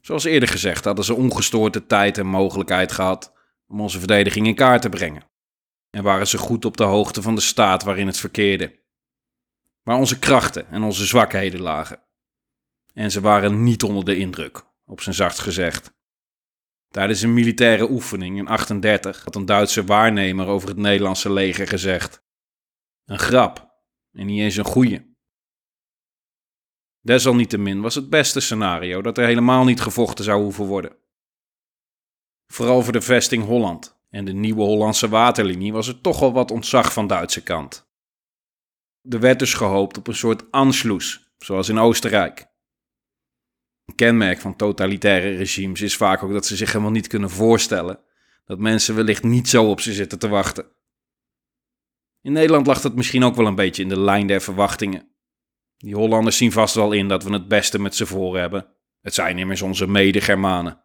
Zoals 0.00 0.24
eerder 0.24 0.48
gezegd 0.48 0.84
hadden 0.84 1.04
ze 1.04 1.14
ongestoorde 1.14 1.86
tijd 1.86 2.18
en 2.18 2.26
mogelijkheid 2.26 2.92
gehad 2.92 3.32
om 3.66 3.80
onze 3.80 3.98
verdediging 3.98 4.46
in 4.46 4.54
kaart 4.54 4.82
te 4.82 4.88
brengen. 4.88 5.26
En 5.90 6.02
waren 6.02 6.26
ze 6.26 6.38
goed 6.38 6.64
op 6.64 6.76
de 6.76 6.84
hoogte 6.84 7.22
van 7.22 7.34
de 7.34 7.40
staat 7.40 7.82
waarin 7.82 8.06
het 8.06 8.18
verkeerde. 8.18 8.82
Waar 9.82 9.98
onze 9.98 10.18
krachten 10.18 10.68
en 10.68 10.82
onze 10.82 11.06
zwakheden 11.06 11.60
lagen. 11.60 12.02
En 12.94 13.10
ze 13.10 13.20
waren 13.20 13.62
niet 13.62 13.82
onder 13.82 14.04
de 14.04 14.16
indruk, 14.16 14.64
op 14.84 15.00
zijn 15.00 15.14
zachtst 15.14 15.40
gezegd. 15.40 15.96
Tijdens 16.88 17.22
een 17.22 17.34
militaire 17.34 17.90
oefening 17.90 18.38
in 18.38 18.48
38 18.48 19.24
had 19.24 19.34
een 19.34 19.46
Duitse 19.46 19.84
waarnemer 19.84 20.46
over 20.46 20.68
het 20.68 20.76
Nederlandse 20.76 21.32
leger 21.32 21.68
gezegd: 21.68 22.22
Een 23.04 23.18
grap, 23.18 23.82
en 24.12 24.26
niet 24.26 24.40
eens 24.40 24.56
een 24.56 24.64
goeie. 24.64 25.07
Desalniettemin 27.08 27.80
was 27.80 27.94
het 27.94 28.10
beste 28.10 28.40
scenario 28.40 29.02
dat 29.02 29.18
er 29.18 29.26
helemaal 29.26 29.64
niet 29.64 29.80
gevochten 29.80 30.24
zou 30.24 30.42
hoeven 30.42 30.64
worden. 30.64 30.96
Vooral 32.46 32.82
voor 32.82 32.92
de 32.92 33.00
vesting 33.00 33.44
Holland 33.44 34.00
en 34.10 34.24
de 34.24 34.32
nieuwe 34.32 34.62
Hollandse 34.62 35.08
waterlinie 35.08 35.72
was 35.72 35.88
er 35.88 36.00
toch 36.00 36.22
al 36.22 36.32
wat 36.32 36.50
ontzag 36.50 36.92
van 36.92 37.06
Duitse 37.06 37.42
kant. 37.42 37.90
Er 39.08 39.20
werd 39.20 39.38
dus 39.38 39.54
gehoopt 39.54 39.98
op 39.98 40.06
een 40.06 40.14
soort 40.14 40.50
Anschluss, 40.50 41.32
zoals 41.38 41.68
in 41.68 41.78
Oostenrijk. 41.78 42.46
Een 43.84 43.94
kenmerk 43.94 44.40
van 44.40 44.56
totalitaire 44.56 45.36
regimes 45.36 45.80
is 45.80 45.96
vaak 45.96 46.22
ook 46.22 46.32
dat 46.32 46.46
ze 46.46 46.56
zich 46.56 46.72
helemaal 46.72 46.92
niet 46.92 47.06
kunnen 47.06 47.30
voorstellen 47.30 48.00
dat 48.44 48.58
mensen 48.58 48.94
wellicht 48.94 49.22
niet 49.22 49.48
zo 49.48 49.70
op 49.70 49.80
ze 49.80 49.92
zitten 49.92 50.18
te 50.18 50.28
wachten. 50.28 50.66
In 52.22 52.32
Nederland 52.32 52.66
lag 52.66 52.80
dat 52.80 52.94
misschien 52.94 53.24
ook 53.24 53.36
wel 53.36 53.46
een 53.46 53.54
beetje 53.54 53.82
in 53.82 53.88
de 53.88 54.00
lijn 54.00 54.26
der 54.26 54.40
verwachtingen. 54.40 55.16
Die 55.78 55.94
Hollanders 55.94 56.36
zien 56.36 56.52
vast 56.52 56.74
wel 56.74 56.92
in 56.92 57.08
dat 57.08 57.24
we 57.24 57.32
het 57.32 57.48
beste 57.48 57.78
met 57.78 57.94
ze 57.94 58.06
voor 58.06 58.38
hebben. 58.38 58.66
Het 59.00 59.14
zijn 59.14 59.38
immers 59.38 59.62
onze 59.62 59.86
mede-Germanen. 59.86 60.82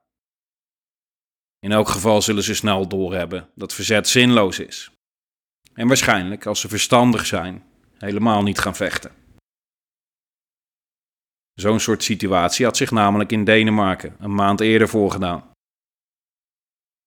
In 1.59 1.71
elk 1.71 1.87
geval 1.87 2.21
zullen 2.21 2.43
ze 2.43 2.55
snel 2.55 2.87
doorhebben 2.87 3.49
dat 3.55 3.73
verzet 3.73 4.07
zinloos 4.07 4.59
is. 4.59 4.91
En 5.73 5.87
waarschijnlijk, 5.87 6.45
als 6.45 6.59
ze 6.59 6.67
verstandig 6.67 7.25
zijn, 7.25 7.63
helemaal 7.97 8.43
niet 8.43 8.59
gaan 8.59 8.75
vechten. 8.75 9.11
Zo'n 11.53 11.79
soort 11.79 12.03
situatie 12.03 12.65
had 12.65 12.77
zich 12.77 12.91
namelijk 12.91 13.31
in 13.31 13.43
Denemarken 13.43 14.15
een 14.19 14.35
maand 14.35 14.59
eerder 14.59 14.89
voorgedaan. 14.89 15.51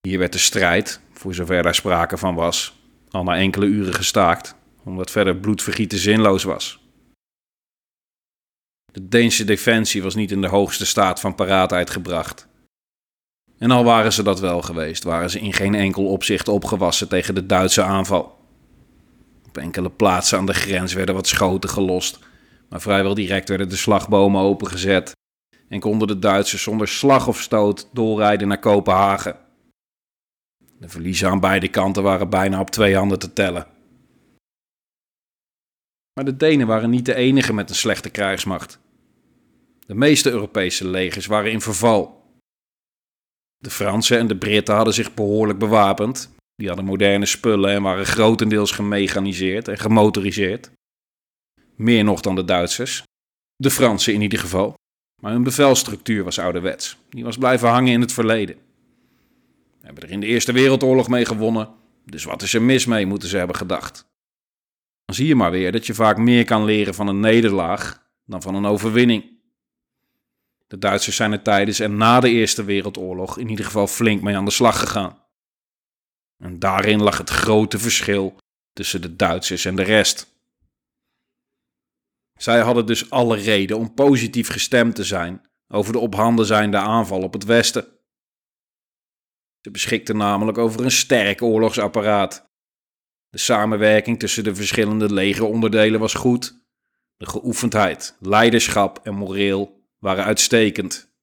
Hier 0.01 0.19
werd 0.19 0.33
de 0.33 0.39
strijd, 0.39 1.01
voor 1.13 1.35
zover 1.35 1.63
daar 1.63 1.75
sprake 1.75 2.17
van 2.17 2.35
was, 2.35 2.79
al 3.11 3.23
na 3.25 3.37
enkele 3.37 3.67
uren 3.67 3.95
gestaakt, 3.95 4.55
omdat 4.85 5.11
verder 5.11 5.37
bloedvergieten 5.37 5.99
zinloos 5.99 6.45
was. 6.45 6.86
De 8.97 9.09
Deense 9.09 9.45
defensie 9.45 10.03
was 10.03 10.15
niet 10.15 10.31
in 10.31 10.41
de 10.41 10.49
hoogste 10.49 10.87
staat 10.87 11.21
van 11.21 11.35
paraatheid 11.35 11.91
gebracht. 11.91 12.49
En 13.59 13.71
al 13.71 13.85
waren 13.85 14.13
ze 14.13 14.23
dat 14.23 14.41
wel 14.41 14.63
geweest, 14.63 15.05
waren 15.05 15.31
ze 15.31 15.41
in 15.41 15.53
geen 15.53 15.75
enkel 15.75 16.07
opzicht 16.07 16.49
opgewassen 16.49 17.09
tegen 17.09 17.35
de 17.35 17.47
Duitse 17.47 17.83
aanval. 17.83 18.39
Op 19.47 19.59
enkele 19.59 19.91
plaatsen 19.91 20.39
aan 20.39 20.47
de 20.47 20.55
grens 20.55 20.93
werden 20.93 21.15
wat 21.15 21.27
schoten 21.27 21.71
gelost 21.71 22.19
maar 22.69 22.81
vrijwel 22.81 23.15
direct 23.15 23.49
werden 23.49 23.69
de 23.69 23.77
slagbomen 23.77 24.41
opengezet 24.41 25.17
en 25.69 25.81
konden 25.81 26.09
de 26.09 26.19
Duitsers 26.19 26.63
zonder 26.63 26.89
slag 26.89 27.29
of 27.29 27.41
stoot 27.41 27.89
doorrijden 27.93 28.49
naar 28.49 28.59
Kopenhagen. 28.59 29.37
De 30.79 30.89
verliezen 30.89 31.29
aan 31.29 31.41
beide 31.41 31.69
kanten 31.69 32.03
waren 32.03 32.31
bijna 32.31 32.61
op 32.61 32.71
twee 32.71 32.97
handen 32.97 33.19
te 33.19 33.33
tellen. 33.33 33.67
Maar 36.13 36.25
de 36.25 36.37
Denen 36.37 36.67
waren 36.67 36.91
niet 36.91 37.05
de 37.05 37.15
enige 37.15 37.53
met 37.53 37.71
een 37.71 37.77
slechte 37.77 38.11
krijgsmacht. 38.11 38.79
De 39.87 39.95
meeste 39.95 40.31
Europese 40.31 40.89
legers 40.89 41.27
waren 41.27 41.53
in 41.53 41.61
verval. 41.61 42.25
De 43.57 43.71
Fransen 43.71 44.19
en 44.19 44.27
de 44.27 44.37
Britten 44.37 44.75
hadden 44.75 44.95
zich 44.95 45.15
behoorlijk 45.15 45.59
bewapend. 45.59 46.35
Die 46.55 46.69
hadden 46.69 46.87
moderne 46.87 47.27
spullen 47.27 47.71
en 47.71 47.83
waren 47.83 48.07
grotendeels 48.07 48.71
gemechaniseerd 48.71 49.69
en 49.69 49.79
gemotoriseerd. 49.79 50.71
Meer 51.77 52.05
nog 52.05 52.21
dan 52.21 52.35
de 52.35 52.45
Duitsers. 52.45 53.03
De 53.57 53.71
Fransen 53.71 54.15
in 54.15 54.23
ieder 54.23 54.39
geval. 54.39 54.75
Maar 55.23 55.33
hun 55.33 55.43
bevelstructuur 55.43 56.25
was 56.25 56.39
ouderwets. 56.39 56.97
Die 57.09 57.25
was 57.25 57.39
blijven 57.39 57.69
hangen 57.69 57.93
in 57.93 58.01
het 58.01 58.13
verleden. 58.13 58.57
We 59.81 59.87
hebben 59.87 60.03
er 60.03 60.11
in 60.11 60.21
de 60.21 60.27
Eerste 60.27 60.53
Wereldoorlog 60.53 61.09
mee 61.09 61.25
gewonnen. 61.25 61.75
Dus 62.05 62.25
wat 62.25 62.43
is 62.43 62.55
er 62.55 62.63
mis 62.63 62.87
mee, 62.87 63.07
moeten 63.07 63.29
ze 63.29 63.37
hebben 63.37 63.57
gedacht. 63.57 64.07
Dan 65.05 65.15
zie 65.15 65.27
je 65.27 65.35
maar 65.35 65.51
weer 65.51 65.73
dat 65.73 65.87
je 65.87 65.95
vaak 65.95 66.19
meer 66.19 66.45
kan 66.45 66.65
leren 66.65 66.95
van 66.95 67.09
een 67.09 67.21
nederlaag 67.21 68.11
dan 68.25 68.43
van 68.43 68.55
een 68.55 68.67
overwinning. 68.67 69.36
De 70.67 70.79
Duitsers 70.79 71.17
zijn 71.17 71.33
er 71.33 71.43
tijdens 71.43 71.81
en 71.81 71.97
na 71.97 72.21
de 72.21 72.29
Eerste 72.29 72.65
Wereldoorlog 72.65 73.39
in 73.39 73.49
ieder 73.49 73.65
geval 73.65 73.87
flink 73.87 74.23
mee 74.23 74.37
aan 74.37 74.45
de 74.45 74.51
slag 74.51 74.79
gegaan. 74.79 75.25
En 76.39 76.59
daarin 76.59 77.03
lag 77.03 77.19
het 77.19 77.31
grote 77.31 77.79
verschil 77.79 78.37
tussen 78.73 79.03
de 79.03 79.17
Duitsers 79.17 79.65
en 79.65 79.77
de 79.77 79.83
rest. 79.83 80.35
Zij 82.35 82.61
hadden 82.61 82.87
dus 82.87 83.11
alle 83.11 83.37
reden 83.37 83.79
om 83.79 83.95
positief 83.95 84.49
gestemd 84.49 84.95
te 84.95 85.05
zijn 85.05 85.47
over 85.69 85.93
de 85.93 85.99
op 85.99 86.15
handen 86.15 86.47
zijnde 86.47 86.77
aanval 86.77 87.23
op 87.23 87.33
het 87.33 87.45
Westen. 87.45 87.87
Ze 89.61 89.71
beschikten 89.71 90.17
namelijk 90.17 90.59
over 90.59 90.85
een 90.85 90.91
sterk 90.91 91.43
oorlogsapparaat. 91.43 92.51
De 93.29 93.39
samenwerking 93.39 94.19
tussen 94.19 94.45
de 94.45 94.55
verschillende 94.55 95.13
legeronderdelen 95.13 96.01
was 96.01 96.15
goed. 96.15 96.65
De 97.17 97.27
geoefendheid, 97.27 98.17
leiderschap 98.21 99.01
en 99.03 99.15
moreel 99.15 99.76
waren 99.99 100.25
uitstekend. 100.25 101.15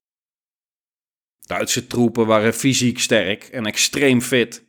Duitse 1.40 1.88
troepen 1.88 2.26
waren 2.26 2.54
fysiek 2.54 3.00
sterk 3.00 3.44
en 3.44 3.66
extreem 3.66 4.22
fit. 4.22 4.66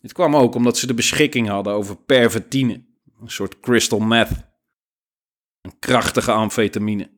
Dit 0.00 0.12
kwam 0.12 0.36
ook 0.36 0.54
omdat 0.54 0.78
ze 0.78 0.86
de 0.86 0.94
beschikking 0.94 1.48
hadden 1.48 1.72
over 1.72 1.96
pervertine, 1.96 2.84
een 3.20 3.30
soort 3.30 3.60
crystal 3.60 3.98
meth. 3.98 4.30
Een 5.60 5.78
krachtige 5.78 6.32
amfetamine. 6.32 7.10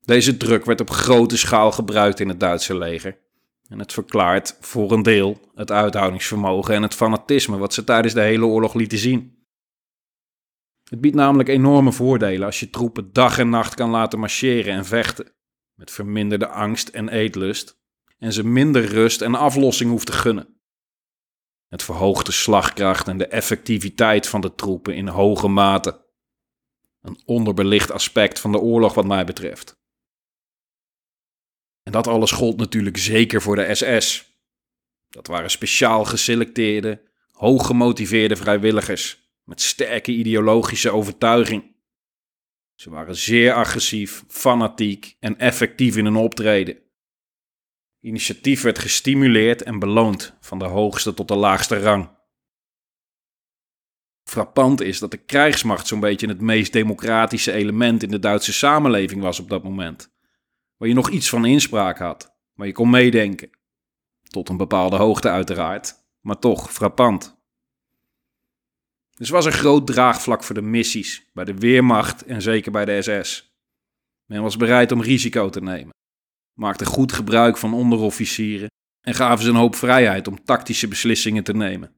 Deze 0.00 0.36
druk 0.36 0.64
werd 0.64 0.80
op 0.80 0.90
grote 0.90 1.36
schaal 1.36 1.72
gebruikt 1.72 2.20
in 2.20 2.28
het 2.28 2.40
Duitse 2.40 2.78
leger. 2.78 3.18
En 3.68 3.78
het 3.78 3.92
verklaart 3.92 4.56
voor 4.60 4.92
een 4.92 5.02
deel 5.02 5.40
het 5.54 5.70
uithoudingsvermogen 5.70 6.74
en 6.74 6.82
het 6.82 6.94
fanatisme 6.94 7.56
wat 7.56 7.74
ze 7.74 7.84
tijdens 7.84 8.14
de 8.14 8.20
hele 8.20 8.44
oorlog 8.44 8.74
lieten 8.74 8.98
zien. 8.98 9.41
Het 10.92 11.00
biedt 11.00 11.14
namelijk 11.14 11.48
enorme 11.48 11.92
voordelen 11.92 12.46
als 12.46 12.60
je 12.60 12.70
troepen 12.70 13.12
dag 13.12 13.38
en 13.38 13.48
nacht 13.48 13.74
kan 13.74 13.90
laten 13.90 14.18
marcheren 14.18 14.74
en 14.74 14.84
vechten, 14.84 15.34
met 15.74 15.90
verminderde 15.90 16.48
angst 16.48 16.88
en 16.88 17.08
eetlust, 17.08 17.80
en 18.18 18.32
ze 18.32 18.44
minder 18.44 18.84
rust 18.84 19.20
en 19.20 19.34
aflossing 19.34 19.90
hoeft 19.90 20.06
te 20.06 20.12
gunnen. 20.12 20.60
Het 21.68 21.82
verhoogt 21.82 22.26
de 22.26 22.32
slagkracht 22.32 23.08
en 23.08 23.18
de 23.18 23.26
effectiviteit 23.26 24.28
van 24.28 24.40
de 24.40 24.54
troepen 24.54 24.94
in 24.94 25.08
hoge 25.08 25.48
mate. 25.48 26.06
Een 27.00 27.22
onderbelicht 27.24 27.90
aspect 27.90 28.40
van 28.40 28.52
de 28.52 28.58
oorlog 28.58 28.94
wat 28.94 29.06
mij 29.06 29.24
betreft. 29.24 29.80
En 31.82 31.92
dat 31.92 32.06
alles 32.06 32.30
gold 32.30 32.56
natuurlijk 32.56 32.96
zeker 32.96 33.42
voor 33.42 33.56
de 33.56 33.74
SS. 33.74 34.36
Dat 35.08 35.26
waren 35.26 35.50
speciaal 35.50 36.04
geselecteerde, 36.04 37.02
hoog 37.30 37.66
gemotiveerde 37.66 38.36
vrijwilligers 38.36 39.21
met 39.44 39.60
sterke 39.60 40.12
ideologische 40.12 40.90
overtuiging. 40.90 41.74
Ze 42.74 42.90
waren 42.90 43.16
zeer 43.16 43.52
agressief, 43.52 44.24
fanatiek 44.28 45.16
en 45.20 45.38
effectief 45.38 45.96
in 45.96 46.04
hun 46.04 46.16
optreden. 46.16 46.78
Initiatief 48.00 48.62
werd 48.62 48.78
gestimuleerd 48.78 49.62
en 49.62 49.78
beloond 49.78 50.36
van 50.40 50.58
de 50.58 50.64
hoogste 50.64 51.14
tot 51.14 51.28
de 51.28 51.36
laagste 51.36 51.78
rang. 51.78 52.20
Frappant 54.24 54.80
is 54.80 54.98
dat 54.98 55.10
de 55.10 55.16
krijgsmacht 55.16 55.86
zo'n 55.86 56.00
beetje 56.00 56.28
het 56.28 56.40
meest 56.40 56.72
democratische 56.72 57.52
element 57.52 58.02
in 58.02 58.10
de 58.10 58.18
Duitse 58.18 58.52
samenleving 58.52 59.22
was 59.22 59.40
op 59.40 59.48
dat 59.48 59.62
moment. 59.62 60.14
Waar 60.76 60.88
je 60.88 60.94
nog 60.94 61.10
iets 61.10 61.28
van 61.28 61.44
inspraak 61.44 61.98
had, 61.98 62.36
waar 62.54 62.66
je 62.66 62.72
kon 62.72 62.90
meedenken. 62.90 63.50
Tot 64.22 64.48
een 64.48 64.56
bepaalde 64.56 64.96
hoogte 64.96 65.28
uiteraard, 65.28 65.94
maar 66.20 66.38
toch 66.38 66.72
frappant. 66.72 67.41
Dus 69.16 69.30
was 69.30 69.44
een 69.44 69.52
groot 69.52 69.86
draagvlak 69.86 70.44
voor 70.44 70.54
de 70.54 70.62
missies, 70.62 71.30
bij 71.32 71.44
de 71.44 71.54
Weermacht 71.54 72.24
en 72.24 72.42
zeker 72.42 72.72
bij 72.72 72.84
de 72.84 73.02
SS. 73.02 73.56
Men 74.24 74.42
was 74.42 74.56
bereid 74.56 74.92
om 74.92 75.02
risico 75.02 75.48
te 75.50 75.60
nemen, 75.60 75.94
maakte 76.58 76.84
goed 76.84 77.12
gebruik 77.12 77.56
van 77.56 77.74
onderofficieren 77.74 78.70
en 79.00 79.14
gaven 79.14 79.44
ze 79.44 79.50
een 79.50 79.56
hoop 79.56 79.74
vrijheid 79.74 80.28
om 80.28 80.44
tactische 80.44 80.88
beslissingen 80.88 81.44
te 81.44 81.52
nemen. 81.52 81.96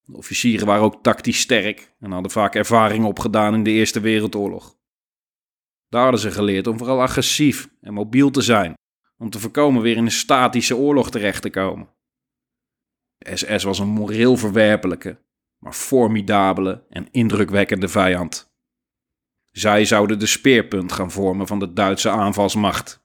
De 0.00 0.16
officieren 0.16 0.66
waren 0.66 0.82
ook 0.82 1.02
tactisch 1.02 1.40
sterk 1.40 1.94
en 1.98 2.10
hadden 2.10 2.30
vaak 2.30 2.54
ervaring 2.54 3.04
opgedaan 3.04 3.54
in 3.54 3.62
de 3.62 3.70
Eerste 3.70 4.00
Wereldoorlog. 4.00 4.78
Daar 5.88 6.02
hadden 6.02 6.20
ze 6.20 6.30
geleerd 6.30 6.66
om 6.66 6.78
vooral 6.78 7.02
agressief 7.02 7.68
en 7.80 7.92
mobiel 7.92 8.30
te 8.30 8.40
zijn, 8.40 8.74
om 9.16 9.30
te 9.30 9.38
voorkomen 9.38 9.82
weer 9.82 9.96
in 9.96 10.04
een 10.04 10.10
statische 10.10 10.76
oorlog 10.76 11.10
terecht 11.10 11.42
te 11.42 11.50
komen. 11.50 11.88
De 13.18 13.36
SS 13.36 13.62
was 13.62 13.78
een 13.78 13.88
moreel 13.88 14.36
verwerpelijke, 14.36 15.18
maar 15.60 15.72
formidabele 15.72 16.84
en 16.88 17.08
indrukwekkende 17.10 17.88
vijand. 17.88 18.52
Zij 19.50 19.84
zouden 19.84 20.18
de 20.18 20.26
speerpunt 20.26 20.92
gaan 20.92 21.10
vormen 21.10 21.46
van 21.46 21.58
de 21.58 21.72
Duitse 21.72 22.08
aanvalsmacht. 22.08 23.02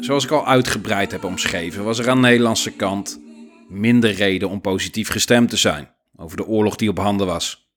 Zoals 0.00 0.24
ik 0.24 0.30
al 0.30 0.46
uitgebreid 0.46 1.12
heb 1.12 1.24
omschreven, 1.24 1.84
was 1.84 1.98
er 1.98 2.10
aan 2.10 2.20
de 2.20 2.28
Nederlandse 2.28 2.72
kant 2.72 3.23
minder 3.74 4.10
reden 4.10 4.48
om 4.48 4.60
positief 4.60 5.08
gestemd 5.08 5.50
te 5.50 5.56
zijn 5.56 5.94
over 6.16 6.36
de 6.36 6.46
oorlog 6.46 6.76
die 6.76 6.88
op 6.88 6.98
handen 6.98 7.26
was. 7.26 7.72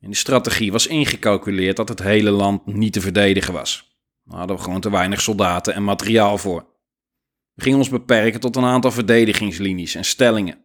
In 0.00 0.10
de 0.10 0.16
strategie 0.16 0.72
was 0.72 0.86
ingecalculeerd 0.86 1.76
dat 1.76 1.88
het 1.88 2.02
hele 2.02 2.30
land 2.30 2.66
niet 2.66 2.92
te 2.92 3.00
verdedigen 3.00 3.52
was. 3.52 3.98
Daar 4.24 4.38
hadden 4.38 4.56
we 4.56 4.62
gewoon 4.62 4.80
te 4.80 4.90
weinig 4.90 5.20
soldaten 5.20 5.74
en 5.74 5.84
materiaal 5.84 6.38
voor. 6.38 6.66
We 7.54 7.62
gingen 7.62 7.78
ons 7.78 7.88
beperken 7.88 8.40
tot 8.40 8.56
een 8.56 8.64
aantal 8.64 8.90
verdedigingslinies 8.90 9.94
en 9.94 10.04
stellingen. 10.04 10.64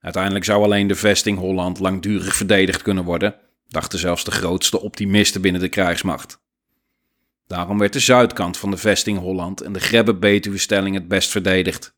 Uiteindelijk 0.00 0.44
zou 0.44 0.62
alleen 0.62 0.86
de 0.86 0.94
vesting 0.94 1.38
Holland 1.38 1.78
langdurig 1.78 2.36
verdedigd 2.36 2.82
kunnen 2.82 3.04
worden, 3.04 3.34
dachten 3.68 3.98
zelfs 3.98 4.24
de 4.24 4.30
grootste 4.30 4.80
optimisten 4.80 5.40
binnen 5.40 5.60
de 5.60 5.68
krijgsmacht. 5.68 6.44
Daarom 7.46 7.78
werd 7.78 7.92
de 7.92 8.00
zuidkant 8.00 8.56
van 8.56 8.70
de 8.70 8.76
vesting 8.76 9.18
Holland 9.18 9.60
en 9.60 9.72
de 9.72 9.80
Grebbe-Betuwe-stelling 9.80 10.94
het 10.94 11.08
best 11.08 11.30
verdedigd. 11.30 11.95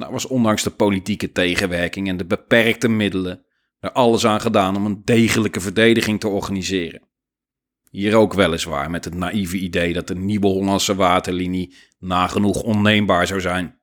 Daar 0.00 0.12
was 0.12 0.26
ondanks 0.26 0.62
de 0.62 0.70
politieke 0.70 1.32
tegenwerking 1.32 2.08
en 2.08 2.16
de 2.16 2.24
beperkte 2.24 2.88
middelen 2.88 3.44
er 3.78 3.92
alles 3.92 4.26
aan 4.26 4.40
gedaan 4.40 4.76
om 4.76 4.86
een 4.86 5.04
degelijke 5.04 5.60
verdediging 5.60 6.20
te 6.20 6.28
organiseren. 6.28 7.02
Hier 7.90 8.14
ook 8.16 8.34
weliswaar 8.34 8.90
met 8.90 9.04
het 9.04 9.14
naïeve 9.14 9.56
idee 9.56 9.92
dat 9.92 10.08
de 10.08 10.14
nieuwe 10.14 10.46
Hollandse 10.46 10.94
waterlinie 10.94 11.74
nagenoeg 11.98 12.62
onneembaar 12.62 13.26
zou 13.26 13.40
zijn. 13.40 13.78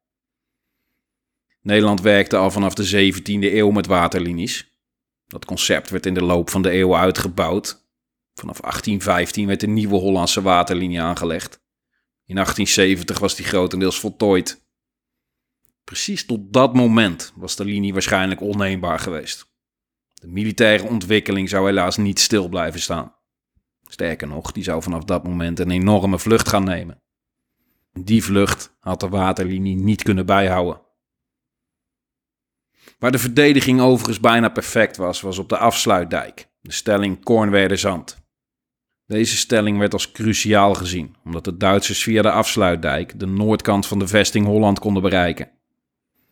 Nederland 1.62 2.02
werkte 2.02 2.38
al 2.38 2.52
vanaf 2.52 2.74
de 2.74 3.12
17e 3.14 3.54
eeuw 3.54 3.72
met 3.72 3.88
waterlinies. 3.88 4.76
Dat 5.26 5.46
concept 5.46 5.90
werd 5.90 6.06
in 6.06 6.14
de 6.14 6.24
loop 6.24 6.50
van 6.50 6.62
de 6.62 6.74
eeuw 6.74 6.96
uitgebouwd 6.96 7.88
Vanaf 8.40 8.60
1815 8.60 9.48
werd 9.48 9.60
de 9.60 9.68
nieuwe 9.68 9.96
Hollandse 9.96 10.42
waterlinie 10.42 11.02
aangelegd. 11.02 11.62
In 12.26 12.36
1870 12.36 13.20
was 13.20 13.36
die 13.36 13.46
grotendeels 13.46 14.00
voltooid. 14.00 14.67
Precies 15.88 16.26
tot 16.26 16.54
dat 16.54 16.74
moment 16.74 17.34
was 17.36 17.56
de 17.56 17.66
linie 17.66 17.94
waarschijnlijk 17.94 18.42
onneembaar 18.42 19.00
geweest. 19.00 19.52
De 20.14 20.28
militaire 20.28 20.88
ontwikkeling 20.88 21.50
zou 21.50 21.66
helaas 21.66 21.98
niet 21.98 22.20
stil 22.20 22.48
blijven 22.48 22.80
staan. 22.80 23.16
Sterker 23.84 24.28
nog, 24.28 24.52
die 24.52 24.64
zou 24.64 24.82
vanaf 24.82 25.04
dat 25.04 25.24
moment 25.24 25.60
een 25.60 25.72
enorme 25.72 26.20
vlucht 26.20 26.48
gaan 26.48 26.64
nemen. 26.64 27.02
Die 27.94 28.24
vlucht 28.24 28.76
had 28.80 29.00
de 29.00 29.10
waterlinie 29.10 29.76
niet 29.76 30.04
kunnen 30.04 30.26
bijhouden. 30.26 30.82
Waar 33.00 33.12
de 33.12 33.20
verdediging 33.20 33.82
overigens 33.82 34.20
bijna 34.20 34.50
perfect 34.50 34.98
was, 34.98 35.22
was 35.22 35.38
op 35.38 35.50
de 35.50 35.58
afsluitdijk, 35.58 36.50
de 36.62 36.72
stelling 36.72 37.24
Kornwerder-Zand. 37.24 38.18
Deze 39.06 39.38
stelling 39.38 39.78
werd 39.78 39.94
als 39.94 40.12
cruciaal 40.12 40.74
gezien, 40.74 41.16
omdat 41.24 41.44
de 41.44 41.58
Duitsers 41.58 42.04
via 42.04 42.22
de 42.22 42.32
afsluitdijk 42.32 43.20
de 43.20 43.26
noordkant 43.26 43.86
van 43.86 44.00
de 44.00 44.08
vesting 44.08 44.46
Holland 44.46 44.80
konden 44.80 45.02
bereiken. 45.02 45.56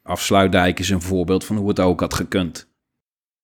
Afsluitdijk 0.05 0.79
is 0.79 0.89
een 0.89 1.01
voorbeeld 1.01 1.45
van 1.45 1.55
hoe 1.55 1.69
het 1.69 1.79
ook 1.79 1.99
had 1.99 2.13
gekund. 2.13 2.73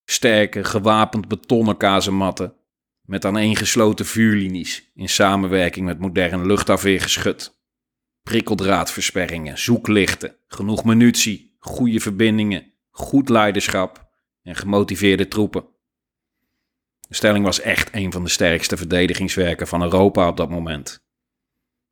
Sterke, 0.05 0.63
gewapend 0.63 1.27
betonnen 1.27 1.77
kazematten 1.77 2.55
met 3.01 3.25
aaneengesloten 3.25 4.05
vuurlinies 4.05 4.91
in 4.95 5.09
samenwerking 5.09 5.85
met 5.85 5.99
modern 5.99 6.45
luchtafweergeschut. 6.45 7.59
Prikkeldraadversperringen, 8.23 9.57
zoeklichten, 9.57 10.35
genoeg 10.47 10.83
munitie, 10.83 11.55
goede 11.59 11.99
verbindingen, 11.99 12.73
goed 12.89 13.29
leiderschap 13.29 14.09
en 14.43 14.55
gemotiveerde 14.55 15.27
troepen. 15.27 15.65
De 17.07 17.15
stelling 17.15 17.45
was 17.45 17.59
echt 17.59 17.95
een 17.95 18.11
van 18.11 18.23
de 18.23 18.29
sterkste 18.29 18.77
verdedigingswerken 18.77 19.67
van 19.67 19.81
Europa 19.81 20.27
op 20.27 20.37
dat 20.37 20.49
moment. 20.49 21.05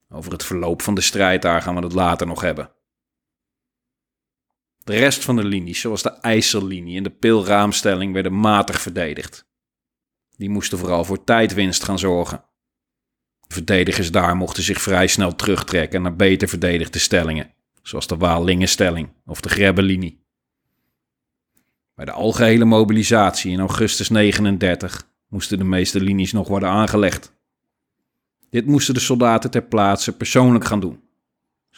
Over 0.10 0.32
het 0.32 0.46
verloop 0.46 0.82
van 0.82 0.96
de 0.96 1.02
strijd 1.02 1.42
daar 1.42 1.62
gaan 1.62 1.76
we 1.76 1.82
het 1.82 1.94
later 1.94 2.28
nog 2.28 2.42
hebben. 2.42 2.72
De 4.90 4.96
rest 4.96 5.24
van 5.24 5.36
de 5.36 5.44
linies, 5.44 5.80
zoals 5.80 6.02
de 6.02 6.10
IJssellinie 6.10 6.98
en 6.98 7.04
de 7.04 7.10
Pilraamstelling, 7.10 8.14
werden 8.14 8.40
matig 8.40 8.82
verdedigd. 8.82 9.46
Die 10.36 10.50
moesten 10.50 10.78
vooral 10.78 11.06
voor 11.06 11.24
tijdwinst 11.24 11.84
gaan 11.84 12.00
zorgen. 12.00 12.44
De 13.48 13.54
verdedigers 13.54 14.12
daar 14.12 14.36
mochten 14.36 14.64
zich 14.64 14.82
vrij 14.82 15.08
snel 15.08 15.36
terugtrekken 15.36 16.02
naar 16.02 16.16
beter 16.16 16.48
verdedigde 16.48 17.00
stellingen, 17.00 17.54
zoals 17.82 18.08
de 18.08 18.18
Waallingenstelling 18.18 19.10
of 19.26 19.42
de 19.42 19.50
Grebbelinie. 19.50 20.24
Bij 21.96 22.06
de 22.06 22.12
algehele 22.12 22.66
mobilisatie 22.66 23.52
in 23.52 23.60
augustus 23.60 24.10
39 24.10 25.10
moesten 25.28 25.58
de 25.58 25.64
meeste 25.64 26.02
linies 26.02 26.32
nog 26.32 26.48
worden 26.48 26.70
aangelegd. 26.70 27.34
Dit 28.50 28.66
moesten 28.66 28.94
de 28.94 29.00
soldaten 29.00 29.52
ter 29.52 29.64
plaatse 29.64 30.18
persoonlijk 30.18 30.66
gaan 30.66 30.80
doen. 30.80 31.09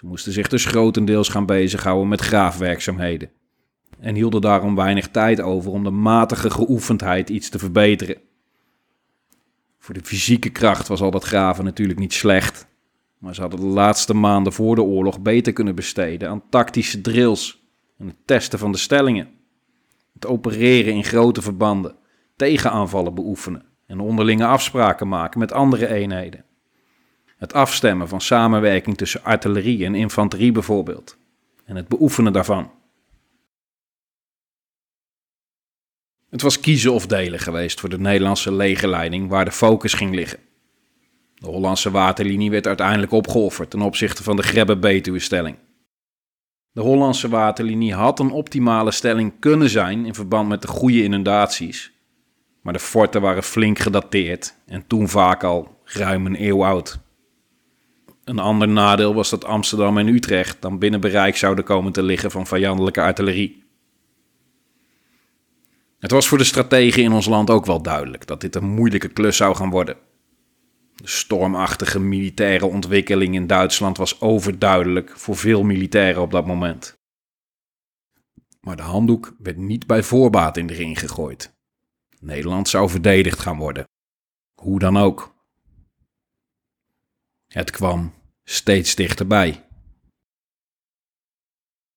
Ze 0.02 0.08
moesten 0.08 0.32
zich 0.32 0.48
dus 0.48 0.66
grotendeels 0.66 1.30
gaan 1.30 1.46
bezighouden 1.46 2.08
met 2.08 2.22
graafwerkzaamheden 2.22 3.32
en 4.00 4.16
hielden 4.16 4.42
daarom 4.42 4.76
weinig 4.76 5.08
tijd 5.08 5.42
over 5.42 5.72
om 5.72 5.84
de 5.84 5.90
matige 5.90 6.50
geoefendheid 6.50 7.30
iets 7.30 7.50
te 7.50 7.60
verbeteren. 7.60 8.18
Voor 9.80 9.94
de 9.94 10.04
fysieke 10.04 10.50
kracht 10.50 10.88
was 10.88 11.02
al 11.02 11.12
dat 11.12 11.24
graven 11.24 11.64
natuurlijk 11.64 12.00
niet 12.00 12.14
slecht, 12.14 12.68
maar 13.18 13.36
ze 13.36 13.42
hadden 13.42 13.60
de 13.60 13.66
laatste 13.66 14.14
maanden 14.14 14.54
voor 14.54 14.76
de 14.76 14.82
oorlog 14.82 15.20
beter 15.20 15.54
kunnen 15.54 15.76
besteden 15.76 16.30
aan 16.30 16.50
tactische 16.50 17.02
drills 17.02 17.64
en 17.98 18.08
het 18.08 18.18
testen 18.26 18.60
van 18.60 18.72
de 18.72 18.78
stellingen. 18.78 19.30
Het 20.14 20.26
opereren 20.26 20.94
in 20.94 21.04
grote 21.04 21.42
verbanden 21.42 21.96
tegenaanvallen 22.36 23.16
beoefenen 23.16 23.66
en 23.86 24.00
onderlinge 24.00 24.46
afspraken 24.46 25.08
maken 25.08 25.40
met 25.40 25.52
andere 25.52 25.88
eenheden. 25.88 26.46
Het 27.42 27.54
afstemmen 27.54 28.08
van 28.08 28.22
samenwerking 28.22 28.98
tussen 28.98 29.24
artillerie 29.24 29.86
en 29.86 29.96
infanterie 29.96 30.52
bijvoorbeeld. 30.52 31.18
En 31.66 31.76
het 31.76 31.88
beoefenen 31.88 32.34
daarvan. 32.34 32.72
Het 36.30 36.42
was 36.42 36.60
kiezen 36.60 36.94
of 36.94 37.08
delen 37.08 37.40
geweest 37.40 37.80
voor 37.80 37.90
de 37.90 38.00
Nederlandse 38.00 38.54
legerleiding 38.54 39.30
waar 39.30 39.46
de 39.46 39.52
focus 39.52 39.94
ging 39.94 40.16
liggen. 40.16 40.40
De 41.36 41.48
Hollandse 41.48 41.92
waterlinie 41.92 42.52
werd 42.52 42.68
uiteindelijk 42.68 43.12
opgeofferd 43.12 43.70
ten 43.70 43.82
opzichte 43.82 44.24
van 44.24 44.36
de 44.36 44.44
Grebbe-Betuwe-stelling. 44.44 45.58
De 46.72 46.82
Hollandse 46.82 47.30
waterlinie 47.30 47.94
had 47.94 48.20
een 48.20 48.32
optimale 48.32 48.92
stelling 48.92 49.40
kunnen 49.40 49.70
zijn 49.70 50.06
in 50.06 50.16
verband 50.16 50.50
met 50.50 50.62
de 50.62 50.68
goede 50.68 51.04
inundaties, 51.04 51.92
maar 52.62 52.74
de 52.74 52.80
forten 52.80 53.22
waren 53.22 53.44
flink 53.44 53.80
gedateerd 53.80 54.56
en 54.66 54.88
toen 54.88 55.10
vaak 55.10 55.44
al 55.44 55.80
ruim 55.84 56.26
een 56.26 56.44
eeuw 56.44 56.66
oud. 56.66 57.00
Een 58.24 58.40
ander 58.40 58.68
nadeel 58.68 59.14
was 59.14 59.30
dat 59.30 59.46
Amsterdam 59.46 59.98
en 59.98 60.08
Utrecht 60.08 60.62
dan 60.62 60.80
binnen 60.80 61.02
bereik 61.02 61.38
zouden 61.38 61.64
komen 61.64 61.92
te 61.92 62.04
liggen 62.04 62.32
van 62.32 62.48
vijandelijke 62.48 63.02
artillerie. 63.02 63.64
Het 66.00 66.12
was 66.12 66.28
voor 66.28 66.38
de 66.38 66.44
strategen 66.44 67.04
in 67.04 67.12
ons 67.12 67.26
land 67.26 67.50
ook 67.50 67.66
wel 67.66 67.82
duidelijk 67.82 68.28
dat 68.28 68.42
dit 68.42 68.56
een 68.56 68.70
moeilijke 68.70 69.08
klus 69.08 69.38
zou 69.38 69.56
gaan 69.56 69.70
worden. 69.70 69.98
De 70.96 71.08
stormachtige 71.08 72.00
militaire 72.00 72.66
ontwikkeling 72.66 73.36
in 73.36 73.48
Duitsland 73.48 73.98
was 73.98 74.22
overduidelijk 74.22 75.18
voor 75.18 75.36
veel 75.36 75.64
militairen 75.64 76.22
op 76.22 76.32
dat 76.32 76.46
moment. 76.46 77.00
Maar 78.62 78.76
de 78.76 78.82
handdoek 78.82 79.36
werd 79.38 79.58
niet 79.58 79.88
bij 79.88 80.04
voorbaat 80.04 80.58
in 80.58 80.68
de 80.68 80.74
ring 80.74 81.00
gegooid. 81.00 81.54
Nederland 82.20 82.70
zou 82.70 82.90
verdedigd 82.90 83.40
gaan 83.40 83.58
worden. 83.58 83.88
Hoe 84.54 84.80
dan 84.80 84.98
ook. 84.98 85.36
Het 87.52 87.72
kwam 87.72 88.14
steeds 88.44 88.96
dichterbij. 88.96 89.66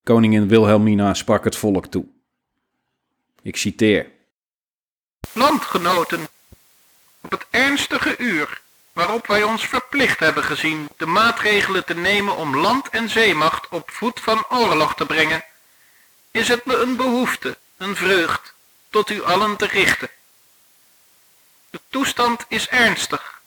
Koningin 0.03 0.47
Wilhelmina 0.47 1.13
sprak 1.13 1.43
het 1.43 1.55
volk 1.55 1.85
toe. 1.85 2.05
Ik 3.41 3.57
citeer. 3.57 4.11
Landgenoten, 5.33 6.27
op 7.21 7.31
het 7.31 7.45
ernstige 7.49 8.17
uur 8.17 8.61
waarop 8.93 9.27
wij 9.27 9.43
ons 9.43 9.67
verplicht 9.67 10.19
hebben 10.19 10.43
gezien 10.43 10.89
de 10.97 11.05
maatregelen 11.05 11.85
te 11.85 11.95
nemen 11.95 12.35
om 12.35 12.57
land 12.57 12.89
en 12.89 13.09
zeemacht 13.09 13.67
op 13.69 13.91
voet 13.91 14.19
van 14.19 14.45
oorlog 14.49 14.95
te 14.95 15.05
brengen, 15.05 15.43
is 16.31 16.47
het 16.47 16.65
me 16.65 16.75
een 16.75 16.95
behoefte, 16.95 17.57
een 17.77 17.95
vreugd, 17.95 18.53
tot 18.89 19.09
u 19.09 19.23
allen 19.23 19.55
te 19.55 19.65
richten. 19.65 20.09
De 21.69 21.79
toestand 21.89 22.45
is 22.47 22.67
ernstig, 22.67 23.41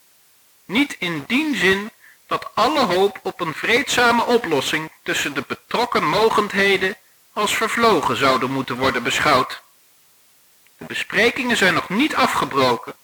niet 0.64 0.96
in 0.98 1.24
die 1.26 1.56
zin 1.56 1.90
dat 2.28 2.50
alle 2.54 2.84
hoop 2.84 3.20
op 3.22 3.40
een 3.40 3.54
vreedzame 3.54 4.24
oplossing 4.24 4.90
tussen 5.02 5.34
de 5.34 5.44
betrokken 5.46 6.04
mogendheden 6.04 6.96
als 7.32 7.56
vervlogen 7.56 8.16
zouden 8.16 8.50
moeten 8.50 8.76
worden 8.76 9.02
beschouwd. 9.02 9.62
De 10.76 10.84
besprekingen 10.84 11.56
zijn 11.56 11.74
nog 11.74 11.88
niet 11.88 12.14
afgebroken 12.14 12.94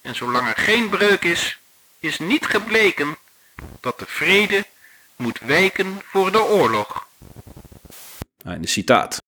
en 0.00 0.14
zolang 0.14 0.48
er 0.48 0.56
geen 0.56 0.88
breuk 0.88 1.24
is, 1.24 1.58
is 1.98 2.18
niet 2.18 2.46
gebleken 2.46 3.16
dat 3.80 3.98
de 3.98 4.06
vrede 4.06 4.66
moet 5.16 5.40
wijken 5.40 6.00
voor 6.04 6.32
de 6.32 6.42
oorlog. 6.42 7.06
Einde 8.44 8.68
citaat. 8.68 9.22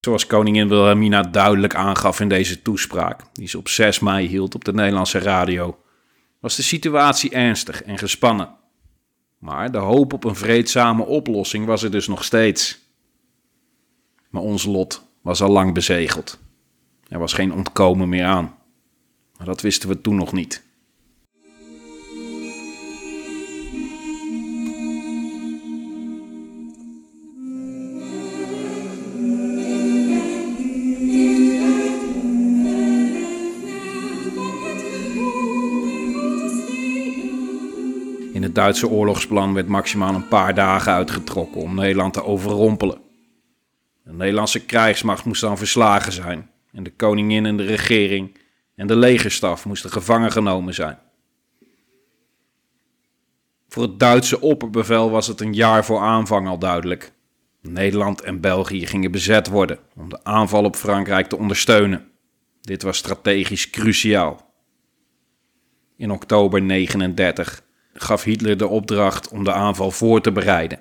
Zoals 0.00 0.26
koningin 0.26 0.68
Wilhelmina 0.68 1.22
duidelijk 1.22 1.74
aangaf 1.74 2.20
in 2.20 2.28
deze 2.28 2.62
toespraak, 2.62 3.20
die 3.32 3.48
ze 3.48 3.58
op 3.58 3.68
6 3.68 3.98
mei 3.98 4.26
hield 4.26 4.54
op 4.54 4.64
de 4.64 4.72
Nederlandse 4.72 5.18
radio, 5.18 5.78
was 6.40 6.56
de 6.56 6.62
situatie 6.62 7.30
ernstig 7.30 7.82
en 7.82 7.98
gespannen. 7.98 8.54
Maar 9.38 9.72
de 9.72 9.78
hoop 9.78 10.12
op 10.12 10.24
een 10.24 10.36
vreedzame 10.36 11.04
oplossing 11.04 11.66
was 11.66 11.82
er 11.82 11.90
dus 11.90 12.06
nog 12.06 12.24
steeds. 12.24 12.78
Maar 14.30 14.42
ons 14.42 14.64
lot 14.64 15.02
was 15.20 15.42
al 15.42 15.50
lang 15.50 15.74
bezegeld. 15.74 16.38
Er 17.08 17.18
was 17.18 17.32
geen 17.32 17.52
ontkomen 17.52 18.08
meer 18.08 18.24
aan. 18.24 18.56
Maar 19.36 19.46
dat 19.46 19.60
wisten 19.60 19.88
we 19.88 20.00
toen 20.00 20.16
nog 20.16 20.32
niet. 20.32 20.65
Duitse 38.56 38.88
oorlogsplan 38.88 39.54
werd 39.54 39.68
maximaal 39.68 40.14
een 40.14 40.28
paar 40.28 40.54
dagen 40.54 40.92
uitgetrokken 40.92 41.60
om 41.60 41.74
Nederland 41.74 42.12
te 42.12 42.24
overrompelen. 42.24 43.00
De 44.04 44.12
Nederlandse 44.12 44.64
krijgsmacht 44.64 45.24
moest 45.24 45.40
dan 45.40 45.58
verslagen 45.58 46.12
zijn 46.12 46.50
en 46.72 46.82
de 46.82 46.92
koningin 46.92 47.46
en 47.46 47.56
de 47.56 47.64
regering 47.64 48.38
en 48.74 48.86
de 48.86 48.96
legerstaf 48.96 49.64
moesten 49.64 49.90
gevangen 49.90 50.32
genomen 50.32 50.74
zijn. 50.74 50.98
Voor 53.68 53.82
het 53.82 53.98
Duitse 53.98 54.40
opperbevel 54.40 55.10
was 55.10 55.26
het 55.26 55.40
een 55.40 55.54
jaar 55.54 55.84
voor 55.84 56.00
aanvang 56.00 56.48
al 56.48 56.58
duidelijk. 56.58 57.12
Nederland 57.60 58.20
en 58.20 58.40
België 58.40 58.86
gingen 58.86 59.10
bezet 59.10 59.48
worden 59.48 59.78
om 59.96 60.08
de 60.08 60.24
aanval 60.24 60.64
op 60.64 60.76
Frankrijk 60.76 61.26
te 61.26 61.38
ondersteunen. 61.38 62.10
Dit 62.60 62.82
was 62.82 62.96
strategisch 62.96 63.70
cruciaal. 63.70 64.54
In 65.96 66.10
oktober 66.10 66.62
39 66.62 67.64
gaf 68.02 68.22
Hitler 68.22 68.56
de 68.56 68.66
opdracht 68.66 69.28
om 69.28 69.44
de 69.44 69.52
aanval 69.52 69.90
voor 69.90 70.20
te 70.20 70.32
bereiden. 70.32 70.80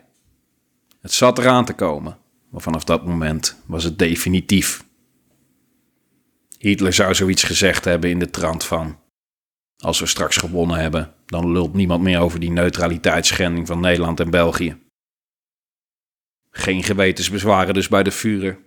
Het 1.02 1.14
zat 1.14 1.38
eraan 1.38 1.66
te 1.66 1.74
komen, 1.74 2.18
maar 2.50 2.62
vanaf 2.62 2.84
dat 2.84 3.06
moment 3.06 3.62
was 3.66 3.84
het 3.84 4.00
definitief. 4.00 4.86
Hitler 6.58 6.94
zou 6.94 7.16
zoiets 7.16 7.44
gezegd 7.44 7.86
hebben 7.86 8.10
in 8.10 8.20
de 8.20 8.30
trant 8.30 8.64
van: 8.64 9.00
Als 9.78 10.00
we 10.00 10.06
straks 10.06 10.38
gewonnen 10.38 10.78
hebben, 10.78 11.14
dan 11.26 11.52
lult 11.52 11.74
niemand 11.74 12.02
meer 12.02 12.20
over 12.20 12.40
die 12.40 12.52
neutraliteitsschending 12.52 13.68
van 13.68 13.80
Nederland 13.80 14.20
en 14.20 14.30
België. 14.30 14.78
Geen 16.52 16.84
gewetensbezwaren 16.84 17.74
dus 17.74 17.88
bij 17.88 18.04
de 18.04 18.12
Führer. 18.12 18.58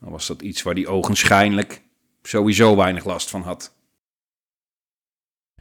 Dan 0.00 0.10
was 0.10 0.26
dat 0.26 0.42
iets 0.42 0.62
waar 0.62 0.74
hij 0.74 0.86
ogenschijnlijk 0.86 1.82
sowieso 2.22 2.76
weinig 2.76 3.04
last 3.04 3.30
van 3.30 3.42
had. 3.42 3.74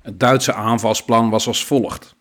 Het 0.01 0.19
Duitse 0.19 0.53
aanvalsplan 0.53 1.29
was 1.29 1.47
als 1.47 1.65
volgt. 1.65 2.15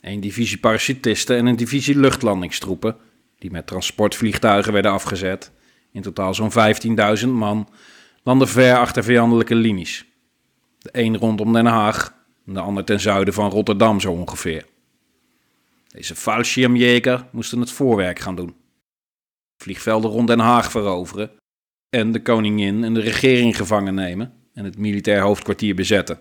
Een 0.00 0.20
divisie 0.20 0.58
parachutisten 0.58 1.36
en 1.36 1.46
een 1.46 1.56
divisie 1.56 1.98
luchtlandingstroepen, 1.98 2.96
die 3.38 3.50
met 3.50 3.66
transportvliegtuigen 3.66 4.72
werden 4.72 4.90
afgezet, 4.90 5.52
in 5.92 6.02
totaal 6.02 6.34
zo'n 6.34 6.52
15.000 7.22 7.28
man, 7.28 7.68
landen 8.22 8.48
ver 8.48 8.76
achter 8.76 9.04
vijandelijke 9.04 9.54
linies. 9.54 10.04
De 10.78 10.88
een 10.92 11.16
rondom 11.16 11.52
Den 11.52 11.66
Haag 11.66 12.18
de 12.54 12.60
ander 12.60 12.84
ten 12.84 13.00
zuiden 13.00 13.34
van 13.34 13.50
Rotterdam 13.50 14.00
zo 14.00 14.12
ongeveer. 14.12 14.66
Deze 15.88 16.14
Fallschirmjäger 16.14 17.30
moesten 17.30 17.60
het 17.60 17.70
voorwerk 17.70 18.18
gaan 18.18 18.36
doen. 18.36 18.54
Vliegvelden 19.56 20.10
rond 20.10 20.28
Den 20.28 20.38
Haag 20.38 20.70
veroveren 20.70 21.30
en 21.88 22.12
de 22.12 22.22
koningin 22.22 22.84
en 22.84 22.94
de 22.94 23.00
regering 23.00 23.56
gevangen 23.56 23.94
nemen 23.94 24.32
en 24.54 24.64
het 24.64 24.78
militair 24.78 25.20
hoofdkwartier 25.20 25.74
bezetten. 25.74 26.20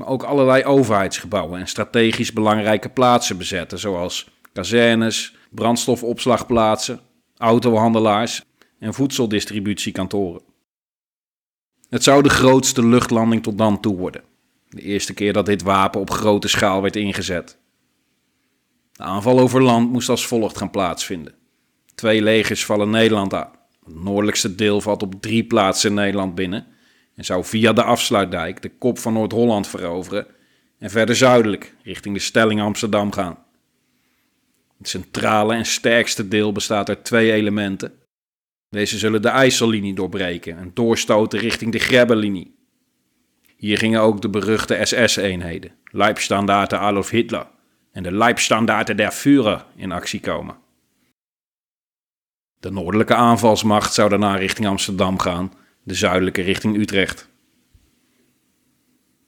Maar 0.00 0.08
ook 0.08 0.22
allerlei 0.22 0.64
overheidsgebouwen 0.64 1.60
en 1.60 1.68
strategisch 1.68 2.32
belangrijke 2.32 2.88
plaatsen 2.88 3.38
bezetten, 3.38 3.78
zoals 3.78 4.30
kazernes, 4.52 5.36
brandstofopslagplaatsen, 5.50 7.00
autohandelaars 7.36 8.44
en 8.78 8.94
voedseldistributiekantoren. 8.94 10.42
Het 11.88 12.02
zou 12.02 12.22
de 12.22 12.28
grootste 12.28 12.86
luchtlanding 12.86 13.42
tot 13.42 13.58
dan 13.58 13.80
toe 13.80 13.96
worden. 13.96 14.22
De 14.68 14.82
eerste 14.82 15.14
keer 15.14 15.32
dat 15.32 15.46
dit 15.46 15.62
wapen 15.62 16.00
op 16.00 16.10
grote 16.10 16.48
schaal 16.48 16.82
werd 16.82 16.96
ingezet. 16.96 17.58
De 18.92 19.02
aanval 19.02 19.38
over 19.38 19.62
land 19.62 19.92
moest 19.92 20.08
als 20.08 20.26
volgt 20.26 20.56
gaan 20.56 20.70
plaatsvinden. 20.70 21.34
Twee 21.94 22.22
legers 22.22 22.64
vallen 22.64 22.90
Nederland 22.90 23.34
aan. 23.34 23.50
Het 23.84 24.02
noordelijkste 24.02 24.54
deel 24.54 24.80
valt 24.80 25.02
op 25.02 25.14
drie 25.20 25.44
plaatsen 25.44 25.88
in 25.88 25.96
Nederland 25.96 26.34
binnen 26.34 26.66
en 27.20 27.26
zou 27.26 27.44
via 27.44 27.72
de 27.72 27.82
afsluitdijk 27.82 28.62
de 28.62 28.68
kop 28.68 28.98
van 28.98 29.12
Noord-Holland 29.12 29.68
veroveren 29.68 30.26
en 30.78 30.90
verder 30.90 31.16
zuidelijk 31.16 31.74
richting 31.82 32.14
de 32.14 32.20
stelling 32.20 32.60
Amsterdam 32.60 33.12
gaan. 33.12 33.38
Het 34.78 34.88
centrale 34.88 35.54
en 35.54 35.64
sterkste 35.64 36.28
deel 36.28 36.52
bestaat 36.52 36.88
uit 36.88 37.04
twee 37.04 37.32
elementen. 37.32 37.92
Deze 38.68 38.98
zullen 38.98 39.22
de 39.22 39.28
IJssellinie 39.28 39.94
doorbreken 39.94 40.58
en 40.58 40.70
doorstoten 40.74 41.38
richting 41.38 41.72
de 41.72 41.78
Grebbelinie. 41.78 42.54
Hier 43.56 43.78
gingen 43.78 44.00
ook 44.00 44.22
de 44.22 44.28
beruchte 44.28 44.78
SS-eenheden, 44.82 45.72
Leibstandarte 45.84 46.76
Adolf 46.76 47.10
Hitler 47.10 47.46
en 47.92 48.02
de 48.02 48.12
Leibstandarte 48.12 48.94
der 48.94 49.10
Führer 49.10 49.66
in 49.76 49.92
actie 49.92 50.20
komen. 50.20 50.56
De 52.60 52.70
noordelijke 52.70 53.14
aanvalsmacht 53.14 53.94
zou 53.94 54.08
daarna 54.08 54.34
richting 54.34 54.66
Amsterdam 54.66 55.18
gaan, 55.18 55.52
de 55.82 55.94
zuidelijke 55.94 56.42
richting 56.42 56.76
Utrecht. 56.76 57.28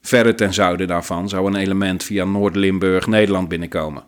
Verder 0.01 0.37
ten 0.37 0.55
zuiden 0.55 0.87
daarvan 0.87 1.29
zou 1.29 1.47
een 1.47 1.57
element 1.57 2.05
via 2.05 2.25
Noord-Limburg 2.25 3.07
Nederland 3.07 3.49
binnenkomen. 3.49 4.05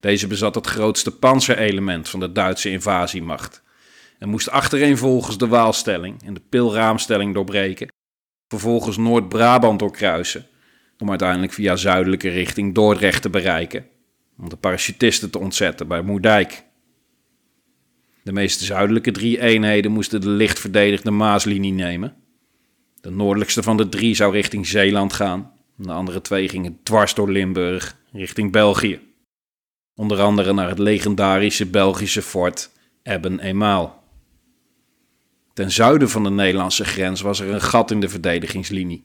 Deze 0.00 0.26
bezat 0.26 0.54
het 0.54 0.66
grootste 0.66 1.16
panzerelement 1.16 2.08
van 2.08 2.20
de 2.20 2.32
Duitse 2.32 2.70
invasiemacht 2.70 3.62
en 4.18 4.28
moest 4.28 4.50
achtereenvolgens 4.50 5.38
de 5.38 5.46
Waalstelling 5.46 6.22
en 6.24 6.34
de 6.34 6.42
Pilraamstelling 6.48 7.34
doorbreken, 7.34 7.88
vervolgens 8.48 8.96
Noord-Brabant 8.96 9.78
doorkruisen, 9.78 10.46
om 10.98 11.10
uiteindelijk 11.10 11.52
via 11.52 11.76
zuidelijke 11.76 12.28
richting 12.28 12.74
Dordrecht 12.74 13.22
te 13.22 13.30
bereiken, 13.30 13.86
om 14.38 14.48
de 14.48 14.56
parachutisten 14.56 15.30
te 15.30 15.38
ontzetten 15.38 15.88
bij 15.88 16.02
Moerdijk. 16.02 16.64
De 18.22 18.32
meest 18.32 18.60
zuidelijke 18.60 19.10
drie 19.10 19.40
eenheden 19.40 19.90
moesten 19.90 20.20
de 20.20 20.28
licht 20.28 20.58
verdedigde 20.58 21.10
Maaslinie 21.10 21.72
nemen. 21.72 22.14
De 23.00 23.10
noordelijkste 23.10 23.62
van 23.62 23.76
de 23.76 23.88
drie 23.88 24.14
zou 24.14 24.32
richting 24.32 24.66
Zeeland 24.66 25.12
gaan. 25.12 25.52
De 25.76 25.92
andere 25.92 26.20
twee 26.20 26.48
gingen 26.48 26.78
dwars 26.82 27.14
door 27.14 27.30
Limburg 27.30 27.96
richting 28.12 28.52
België. 28.52 29.00
Onder 29.94 30.20
andere 30.20 30.52
naar 30.52 30.68
het 30.68 30.78
legendarische 30.78 31.66
Belgische 31.66 32.22
fort 32.22 32.70
Ebben-Emael. 33.02 34.00
Ten 35.52 35.70
zuiden 35.70 36.10
van 36.10 36.24
de 36.24 36.30
Nederlandse 36.30 36.84
grens 36.84 37.20
was 37.20 37.40
er 37.40 37.48
een 37.48 37.60
gat 37.60 37.90
in 37.90 38.00
de 38.00 38.08
verdedigingslinie. 38.08 39.04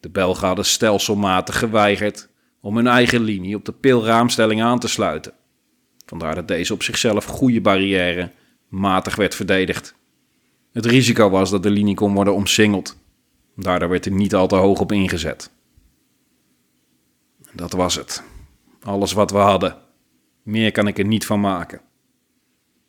De 0.00 0.10
Belgen 0.10 0.46
hadden 0.46 0.64
stelselmatig 0.64 1.58
geweigerd 1.58 2.28
om 2.60 2.76
hun 2.76 2.86
eigen 2.86 3.20
linie 3.20 3.56
op 3.56 3.64
de 3.64 3.72
pilraamstelling 3.72 4.62
aan 4.62 4.78
te 4.78 4.88
sluiten. 4.88 5.32
Vandaar 6.08 6.34
dat 6.34 6.48
deze 6.48 6.72
op 6.72 6.82
zichzelf 6.82 7.24
goede 7.24 7.60
barrière 7.60 8.30
matig 8.68 9.16
werd 9.16 9.34
verdedigd. 9.34 9.94
Het 10.72 10.86
risico 10.86 11.30
was 11.30 11.50
dat 11.50 11.62
de 11.62 11.70
linie 11.70 11.94
kon 11.94 12.14
worden 12.14 12.34
omsingeld. 12.34 12.98
Daardoor 13.56 13.88
werd 13.88 14.06
er 14.06 14.12
niet 14.12 14.34
al 14.34 14.46
te 14.46 14.54
hoog 14.54 14.80
op 14.80 14.92
ingezet. 14.92 15.50
Dat 17.52 17.72
was 17.72 17.94
het. 17.94 18.22
Alles 18.82 19.12
wat 19.12 19.30
we 19.30 19.38
hadden. 19.38 19.76
Meer 20.42 20.72
kan 20.72 20.86
ik 20.86 20.98
er 20.98 21.04
niet 21.04 21.26
van 21.26 21.40
maken. 21.40 21.80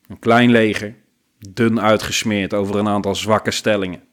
Een 0.07 0.19
klein 0.19 0.51
leger, 0.51 0.95
dun 1.49 1.81
uitgesmeerd 1.81 2.53
over 2.53 2.75
een 2.75 2.87
aantal 2.87 3.15
zwakke 3.15 3.51
stellingen. 3.51 4.03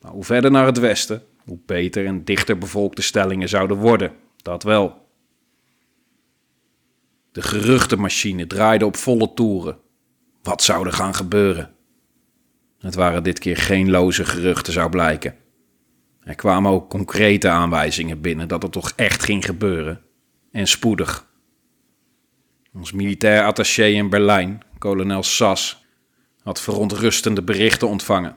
Maar 0.00 0.12
hoe 0.12 0.24
verder 0.24 0.50
naar 0.50 0.66
het 0.66 0.78
westen, 0.78 1.22
hoe 1.44 1.58
beter 1.66 2.06
en 2.06 2.24
dichter 2.24 2.58
bevolkte 2.58 3.02
stellingen 3.02 3.48
zouden 3.48 3.76
worden. 3.76 4.12
Dat 4.36 4.62
wel. 4.62 5.05
De 7.36 7.42
geruchtenmachine 7.42 8.46
draaide 8.46 8.86
op 8.86 8.96
volle 8.96 9.32
toeren. 9.34 9.78
Wat 10.42 10.62
zou 10.62 10.86
er 10.86 10.92
gaan 10.92 11.14
gebeuren? 11.14 11.74
Het 12.78 12.94
waren 12.94 13.22
dit 13.22 13.38
keer 13.38 13.56
geen 13.56 13.90
loze 13.90 14.24
geruchten, 14.24 14.72
zou 14.72 14.90
blijken. 14.90 15.34
Er 16.22 16.34
kwamen 16.34 16.70
ook 16.70 16.90
concrete 16.90 17.48
aanwijzingen 17.48 18.20
binnen 18.20 18.48
dat 18.48 18.62
het 18.62 18.72
toch 18.72 18.92
echt 18.96 19.22
ging 19.22 19.44
gebeuren. 19.44 20.02
En 20.50 20.66
spoedig. 20.66 21.26
Ons 22.74 22.92
militair 22.92 23.44
attaché 23.44 23.84
in 23.84 24.10
Berlijn, 24.10 24.62
kolonel 24.78 25.22
Sass, 25.22 25.84
had 26.42 26.60
verontrustende 26.60 27.42
berichten 27.42 27.88
ontvangen. 27.88 28.36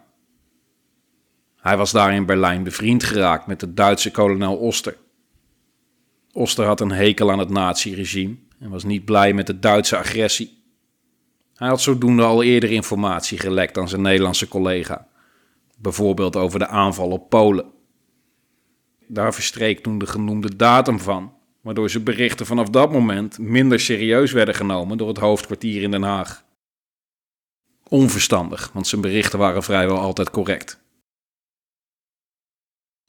Hij 1.56 1.78
was 1.78 1.92
daar 1.92 2.14
in 2.14 2.26
Berlijn 2.26 2.64
bevriend 2.64 3.04
geraakt 3.04 3.48
met 3.48 3.60
de 3.60 3.74
Duitse 3.74 4.12
kolonel 4.12 4.56
Oster. 4.56 4.98
Oster 6.32 6.66
had 6.66 6.82
een 6.82 6.92
hekel 6.92 7.32
aan 7.32 7.40
het 7.40 7.50
naziregime 7.50 8.48
en 8.60 8.70
was 8.70 8.84
niet 8.84 9.06
blij 9.06 9.34
met 9.34 9.48
de 9.48 9.60
Duitse 9.60 9.98
agressie. 9.98 10.64
Hij 11.56 11.68
had 11.68 11.82
zodoende 11.82 12.24
al 12.24 12.44
eerder 12.44 12.72
informatie 12.72 13.38
gelekt 13.38 13.78
aan 13.78 13.90
zijn 13.90 14.02
Nederlandse 14.02 14.48
collega, 14.48 15.08
bijvoorbeeld 15.78 16.36
over 16.36 16.60
de 16.60 16.68
aanval 16.68 17.10
op 17.10 17.30
Polen. 17.30 17.66
Daar 19.08 19.34
verstreek 19.34 19.80
toen 19.80 19.98
de 19.98 20.08
genoemde 20.08 20.56
datum 20.56 21.00
van, 21.00 21.34
waardoor 21.62 21.90
zijn 21.90 22.04
berichten 22.04 22.46
vanaf 22.46 22.70
dat 22.70 22.92
moment 22.92 23.40
minder 23.40 23.80
serieus 23.80 24.32
werden 24.32 24.56
genomen 24.56 24.98
door 24.98 25.08
het 25.08 25.18
hoofdkwartier 25.18 25.82
in 25.82 25.92
Den 25.92 26.04
Haag. 26.04 26.46
Onverstandig, 27.88 28.70
want 28.74 28.88
zijn 28.88 29.02
berichten 29.02 29.40
waren 29.40 29.64
vrijwel 29.64 30.00
altijd 30.00 30.30
correct. 30.30 30.80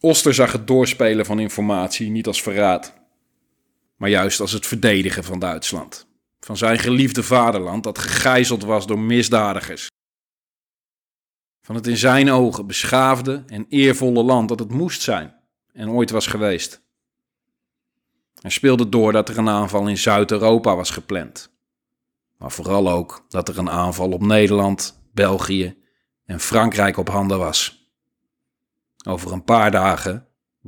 Oster 0.01 0.35
zag 0.35 0.53
het 0.53 0.67
doorspelen 0.67 1.27
van 1.27 1.39
informatie 1.39 2.11
niet 2.11 2.27
als 2.27 2.43
verraad, 2.43 3.00
maar 4.01 4.11
juist 4.11 4.41
als 4.41 4.53
het 4.53 4.67
verdedigen 4.67 5.25
van 5.25 5.39
Duitsland. 5.39 6.07
Van 6.41 6.57
zijn 6.57 6.79
geliefde 6.79 7.23
vaderland 7.23 7.85
dat 7.85 7.99
gegijzeld 7.99 8.65
was 8.65 8.87
door 8.87 8.99
misdadigers. 8.99 9.89
Van 11.63 11.75
het 11.75 11.87
in 11.87 11.97
zijn 11.97 12.31
ogen 12.31 12.67
beschaafde 12.67 13.43
en 13.47 13.67
eervolle 13.69 14.23
land 14.23 14.49
dat 14.49 14.59
het 14.59 14.71
moest 14.71 15.03
zijn 15.03 15.35
en 15.73 15.91
ooit 15.91 16.11
was 16.11 16.27
geweest. 16.27 16.83
Hij 18.41 18.51
speelde 18.51 18.89
door 18.89 19.13
dat 19.13 19.29
er 19.29 19.39
een 19.39 19.49
aanval 19.49 19.89
in 19.89 19.99
Zuid-Europa 19.99 20.77
was 20.77 20.91
gepland. 20.91 21.51
Maar 22.37 22.53
vooral 22.53 22.91
ook 22.91 23.25
dat 23.29 23.49
er 23.49 23.59
een 23.59 23.71
aanval 23.71 24.11
op 24.13 24.23
Nederland, 24.23 25.01
België 25.13 25.83
en 26.25 26.41
Frankrijk 26.41 26.97
op 26.97 27.09
handen 27.09 27.39
was. 27.39 27.91
Over 29.07 29.33
een 29.33 29.45
paar 29.45 29.71
dagen 29.71 30.27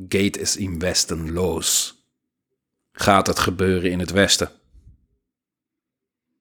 geht 0.09 0.39
es 0.39 0.57
im 0.57 0.79
Westen 0.79 1.33
los. 1.33 2.02
Gaat 2.93 3.27
het 3.27 3.39
gebeuren 3.39 3.91
in 3.91 3.99
het 3.99 4.11
Westen? 4.11 4.51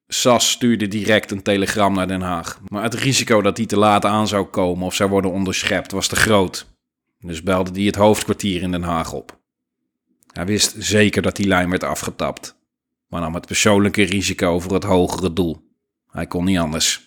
SAS 0.07 0.51
stuurde 0.51 0.87
direct 0.87 1.31
een 1.31 1.43
telegram 1.43 1.93
naar 1.93 2.07
Den 2.07 2.21
Haag, 2.21 2.59
maar 2.67 2.83
het 2.83 2.93
risico 2.93 3.41
dat 3.41 3.55
die 3.55 3.65
te 3.65 3.77
laat 3.77 4.05
aan 4.05 4.27
zou 4.27 4.45
komen 4.45 4.85
of 4.85 4.93
zou 4.93 5.09
worden 5.09 5.31
onderschept 5.31 5.91
was 5.91 6.07
te 6.07 6.15
groot. 6.15 6.65
Dus 7.19 7.43
belde 7.43 7.71
hij 7.71 7.83
het 7.83 7.95
hoofdkwartier 7.95 8.61
in 8.61 8.71
Den 8.71 8.83
Haag 8.83 9.13
op. 9.13 9.39
Hij 10.31 10.45
wist 10.45 10.75
zeker 10.77 11.21
dat 11.21 11.35
die 11.35 11.47
lijn 11.47 11.69
werd 11.69 11.83
afgetapt, 11.83 12.55
maar 13.07 13.21
nam 13.21 13.33
het 13.33 13.45
persoonlijke 13.45 14.03
risico 14.03 14.59
voor 14.59 14.73
het 14.73 14.83
hogere 14.83 15.33
doel. 15.33 15.69
Hij 16.11 16.27
kon 16.27 16.45
niet 16.45 16.57
anders. 16.57 17.01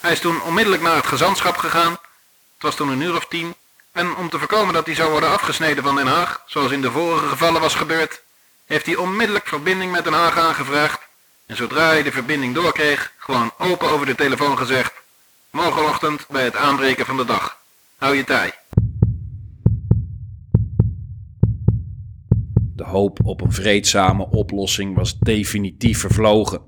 Hij 0.00 0.12
is 0.12 0.20
toen 0.20 0.42
onmiddellijk 0.42 0.82
naar 0.82 0.96
het 0.96 1.06
gezantschap 1.06 1.56
gegaan. 1.56 1.92
Het 1.92 2.62
was 2.62 2.76
toen 2.76 2.88
een 2.88 3.00
uur 3.00 3.16
of 3.16 3.26
tien. 3.26 3.54
En 3.92 4.16
om 4.16 4.28
te 4.28 4.38
voorkomen 4.38 4.74
dat 4.74 4.86
hij 4.86 4.94
zou 4.94 5.10
worden 5.10 5.30
afgesneden 5.30 5.82
van 5.82 5.94
Den 5.94 6.06
Haag, 6.06 6.42
zoals 6.46 6.72
in 6.72 6.80
de 6.80 6.90
vorige 6.90 7.26
gevallen 7.26 7.60
was 7.60 7.74
gebeurd, 7.74 8.22
heeft 8.64 8.86
hij 8.86 8.96
onmiddellijk 8.96 9.46
verbinding 9.46 9.92
met 9.92 10.04
Den 10.04 10.12
Haag 10.12 10.38
aangevraagd. 10.38 11.00
En 11.46 11.56
zodra 11.56 11.86
hij 11.86 12.02
de 12.02 12.12
verbinding 12.12 12.54
doorkreeg, 12.54 13.12
gewoon 13.18 13.52
open 13.58 13.88
over 13.88 14.06
de 14.06 14.14
telefoon 14.14 14.58
gezegd: 14.58 14.92
Morgenochtend 15.50 16.26
bij 16.28 16.44
het 16.44 16.56
aanbreken 16.56 17.06
van 17.06 17.16
de 17.16 17.24
dag. 17.24 17.56
Hou 17.96 18.16
je 18.16 18.24
tij. 18.24 18.52
De 22.74 22.84
hoop 22.84 23.18
op 23.24 23.40
een 23.40 23.52
vreedzame 23.52 24.30
oplossing 24.30 24.96
was 24.96 25.18
definitief 25.18 26.00
vervlogen. 26.00 26.60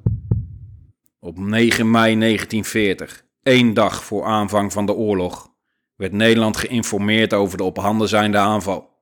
Op 1.20 1.38
9 1.38 1.90
mei 1.90 2.18
1940, 2.18 3.24
één 3.42 3.74
dag 3.74 4.04
voor 4.04 4.24
aanvang 4.24 4.72
van 4.72 4.86
de 4.86 4.92
oorlog, 4.92 5.53
werd 5.96 6.12
Nederland 6.12 6.56
geïnformeerd 6.56 7.32
over 7.32 7.56
de 7.56 7.64
op 7.64 7.76
handen 7.76 8.08
zijnde 8.08 8.38
aanval. 8.38 8.92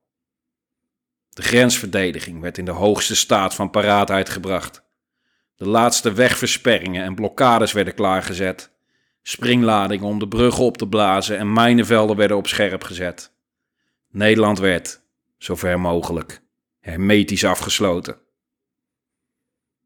De 1.29 1.41
grensverdediging 1.41 2.41
werd 2.41 2.57
in 2.57 2.65
de 2.65 2.71
hoogste 2.71 3.15
staat 3.15 3.55
van 3.55 3.69
paraatheid 3.69 4.29
gebracht. 4.29 4.83
De 5.55 5.67
laatste 5.67 6.13
wegversperringen 6.13 7.03
en 7.03 7.15
blokkades 7.15 7.71
werden 7.71 7.93
klaargezet. 7.93 8.71
Springladingen 9.21 10.05
om 10.05 10.19
de 10.19 10.27
bruggen 10.27 10.63
op 10.63 10.77
te 10.77 10.87
blazen 10.87 11.37
en 11.37 11.53
mijnenvelden 11.53 12.15
werden 12.15 12.37
op 12.37 12.47
scherp 12.47 12.83
gezet. 12.83 13.33
Nederland 14.09 14.59
werd, 14.59 15.01
zover 15.37 15.79
mogelijk, 15.79 16.41
hermetisch 16.79 17.45
afgesloten. 17.45 18.17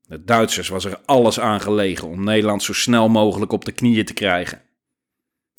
De 0.07 0.23
Duitsers 0.23 0.67
was 0.67 0.85
er 0.85 0.99
alles 1.05 1.39
aan 1.39 1.61
gelegen 1.61 2.07
om 2.07 2.23
Nederland 2.23 2.63
zo 2.63 2.73
snel 2.73 3.09
mogelijk 3.09 3.51
op 3.51 3.65
de 3.65 3.71
knieën 3.71 4.05
te 4.05 4.13
krijgen. 4.13 4.61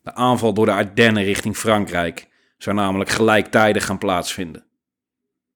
De 0.08 0.14
aanval 0.14 0.52
door 0.52 0.66
de 0.66 0.72
Ardennen 0.72 1.22
richting 1.22 1.56
Frankrijk 1.56 2.28
zou 2.58 2.76
namelijk 2.76 3.10
gelijktijdig 3.10 3.84
gaan 3.84 3.98
plaatsvinden. 3.98 4.66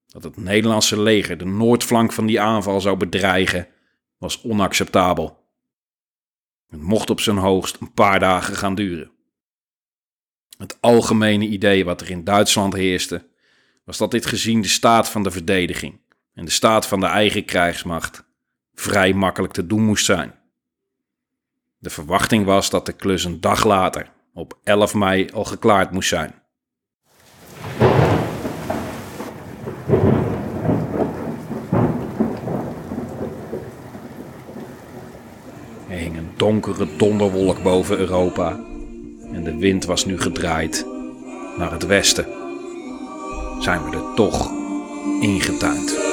Dat 0.06 0.22
het 0.22 0.36
Nederlandse 0.36 1.00
leger 1.00 1.38
de 1.38 1.44
noordflank 1.44 2.12
van 2.12 2.26
die 2.26 2.40
aanval 2.40 2.80
zou 2.80 2.96
bedreigen, 2.96 3.68
was 4.18 4.42
onacceptabel. 4.42 5.46
Het 6.68 6.82
mocht 6.82 7.10
op 7.10 7.20
zijn 7.20 7.36
hoogst 7.36 7.76
een 7.80 7.92
paar 7.92 8.18
dagen 8.18 8.56
gaan 8.56 8.74
duren. 8.74 9.10
Het 10.58 10.76
algemene 10.80 11.46
idee 11.46 11.84
wat 11.84 12.00
er 12.00 12.10
in 12.10 12.24
Duitsland 12.24 12.74
heerste, 12.74 13.28
was 13.84 13.98
dat 13.98 14.10
dit 14.10 14.26
gezien 14.26 14.60
de 14.60 14.68
staat 14.68 15.08
van 15.08 15.22
de 15.22 15.30
verdediging 15.30 16.00
en 16.34 16.44
de 16.44 16.50
staat 16.50 16.86
van 16.86 17.00
de 17.00 17.06
eigen 17.06 17.44
krijgsmacht 17.44 18.24
vrij 18.74 19.12
makkelijk 19.12 19.52
te 19.52 19.66
doen 19.66 19.84
moest 19.84 20.04
zijn. 20.04 20.34
De 21.78 21.90
verwachting 21.90 22.44
was 22.44 22.70
dat 22.70 22.86
de 22.86 22.92
klus 22.92 23.24
een 23.24 23.40
dag 23.40 23.64
later, 23.64 24.12
op 24.34 24.58
11 24.64 24.94
mei, 24.94 25.28
al 25.32 25.44
geklaard 25.44 25.90
moest 25.90 26.08
zijn. 26.08 26.34
Er 35.88 35.98
hing 35.98 36.16
een 36.16 36.30
donkere 36.36 36.96
donderwolk 36.96 37.62
boven 37.62 37.98
Europa 37.98 38.50
en 39.32 39.44
de 39.44 39.56
wind 39.56 39.84
was 39.84 40.04
nu 40.04 40.20
gedraaid 40.20 40.86
naar 41.56 41.72
het 41.72 41.86
westen. 41.86 42.26
Zijn 43.58 43.84
we 43.84 43.96
er 43.96 44.14
toch 44.14 44.50
ingetuind. 45.20 46.11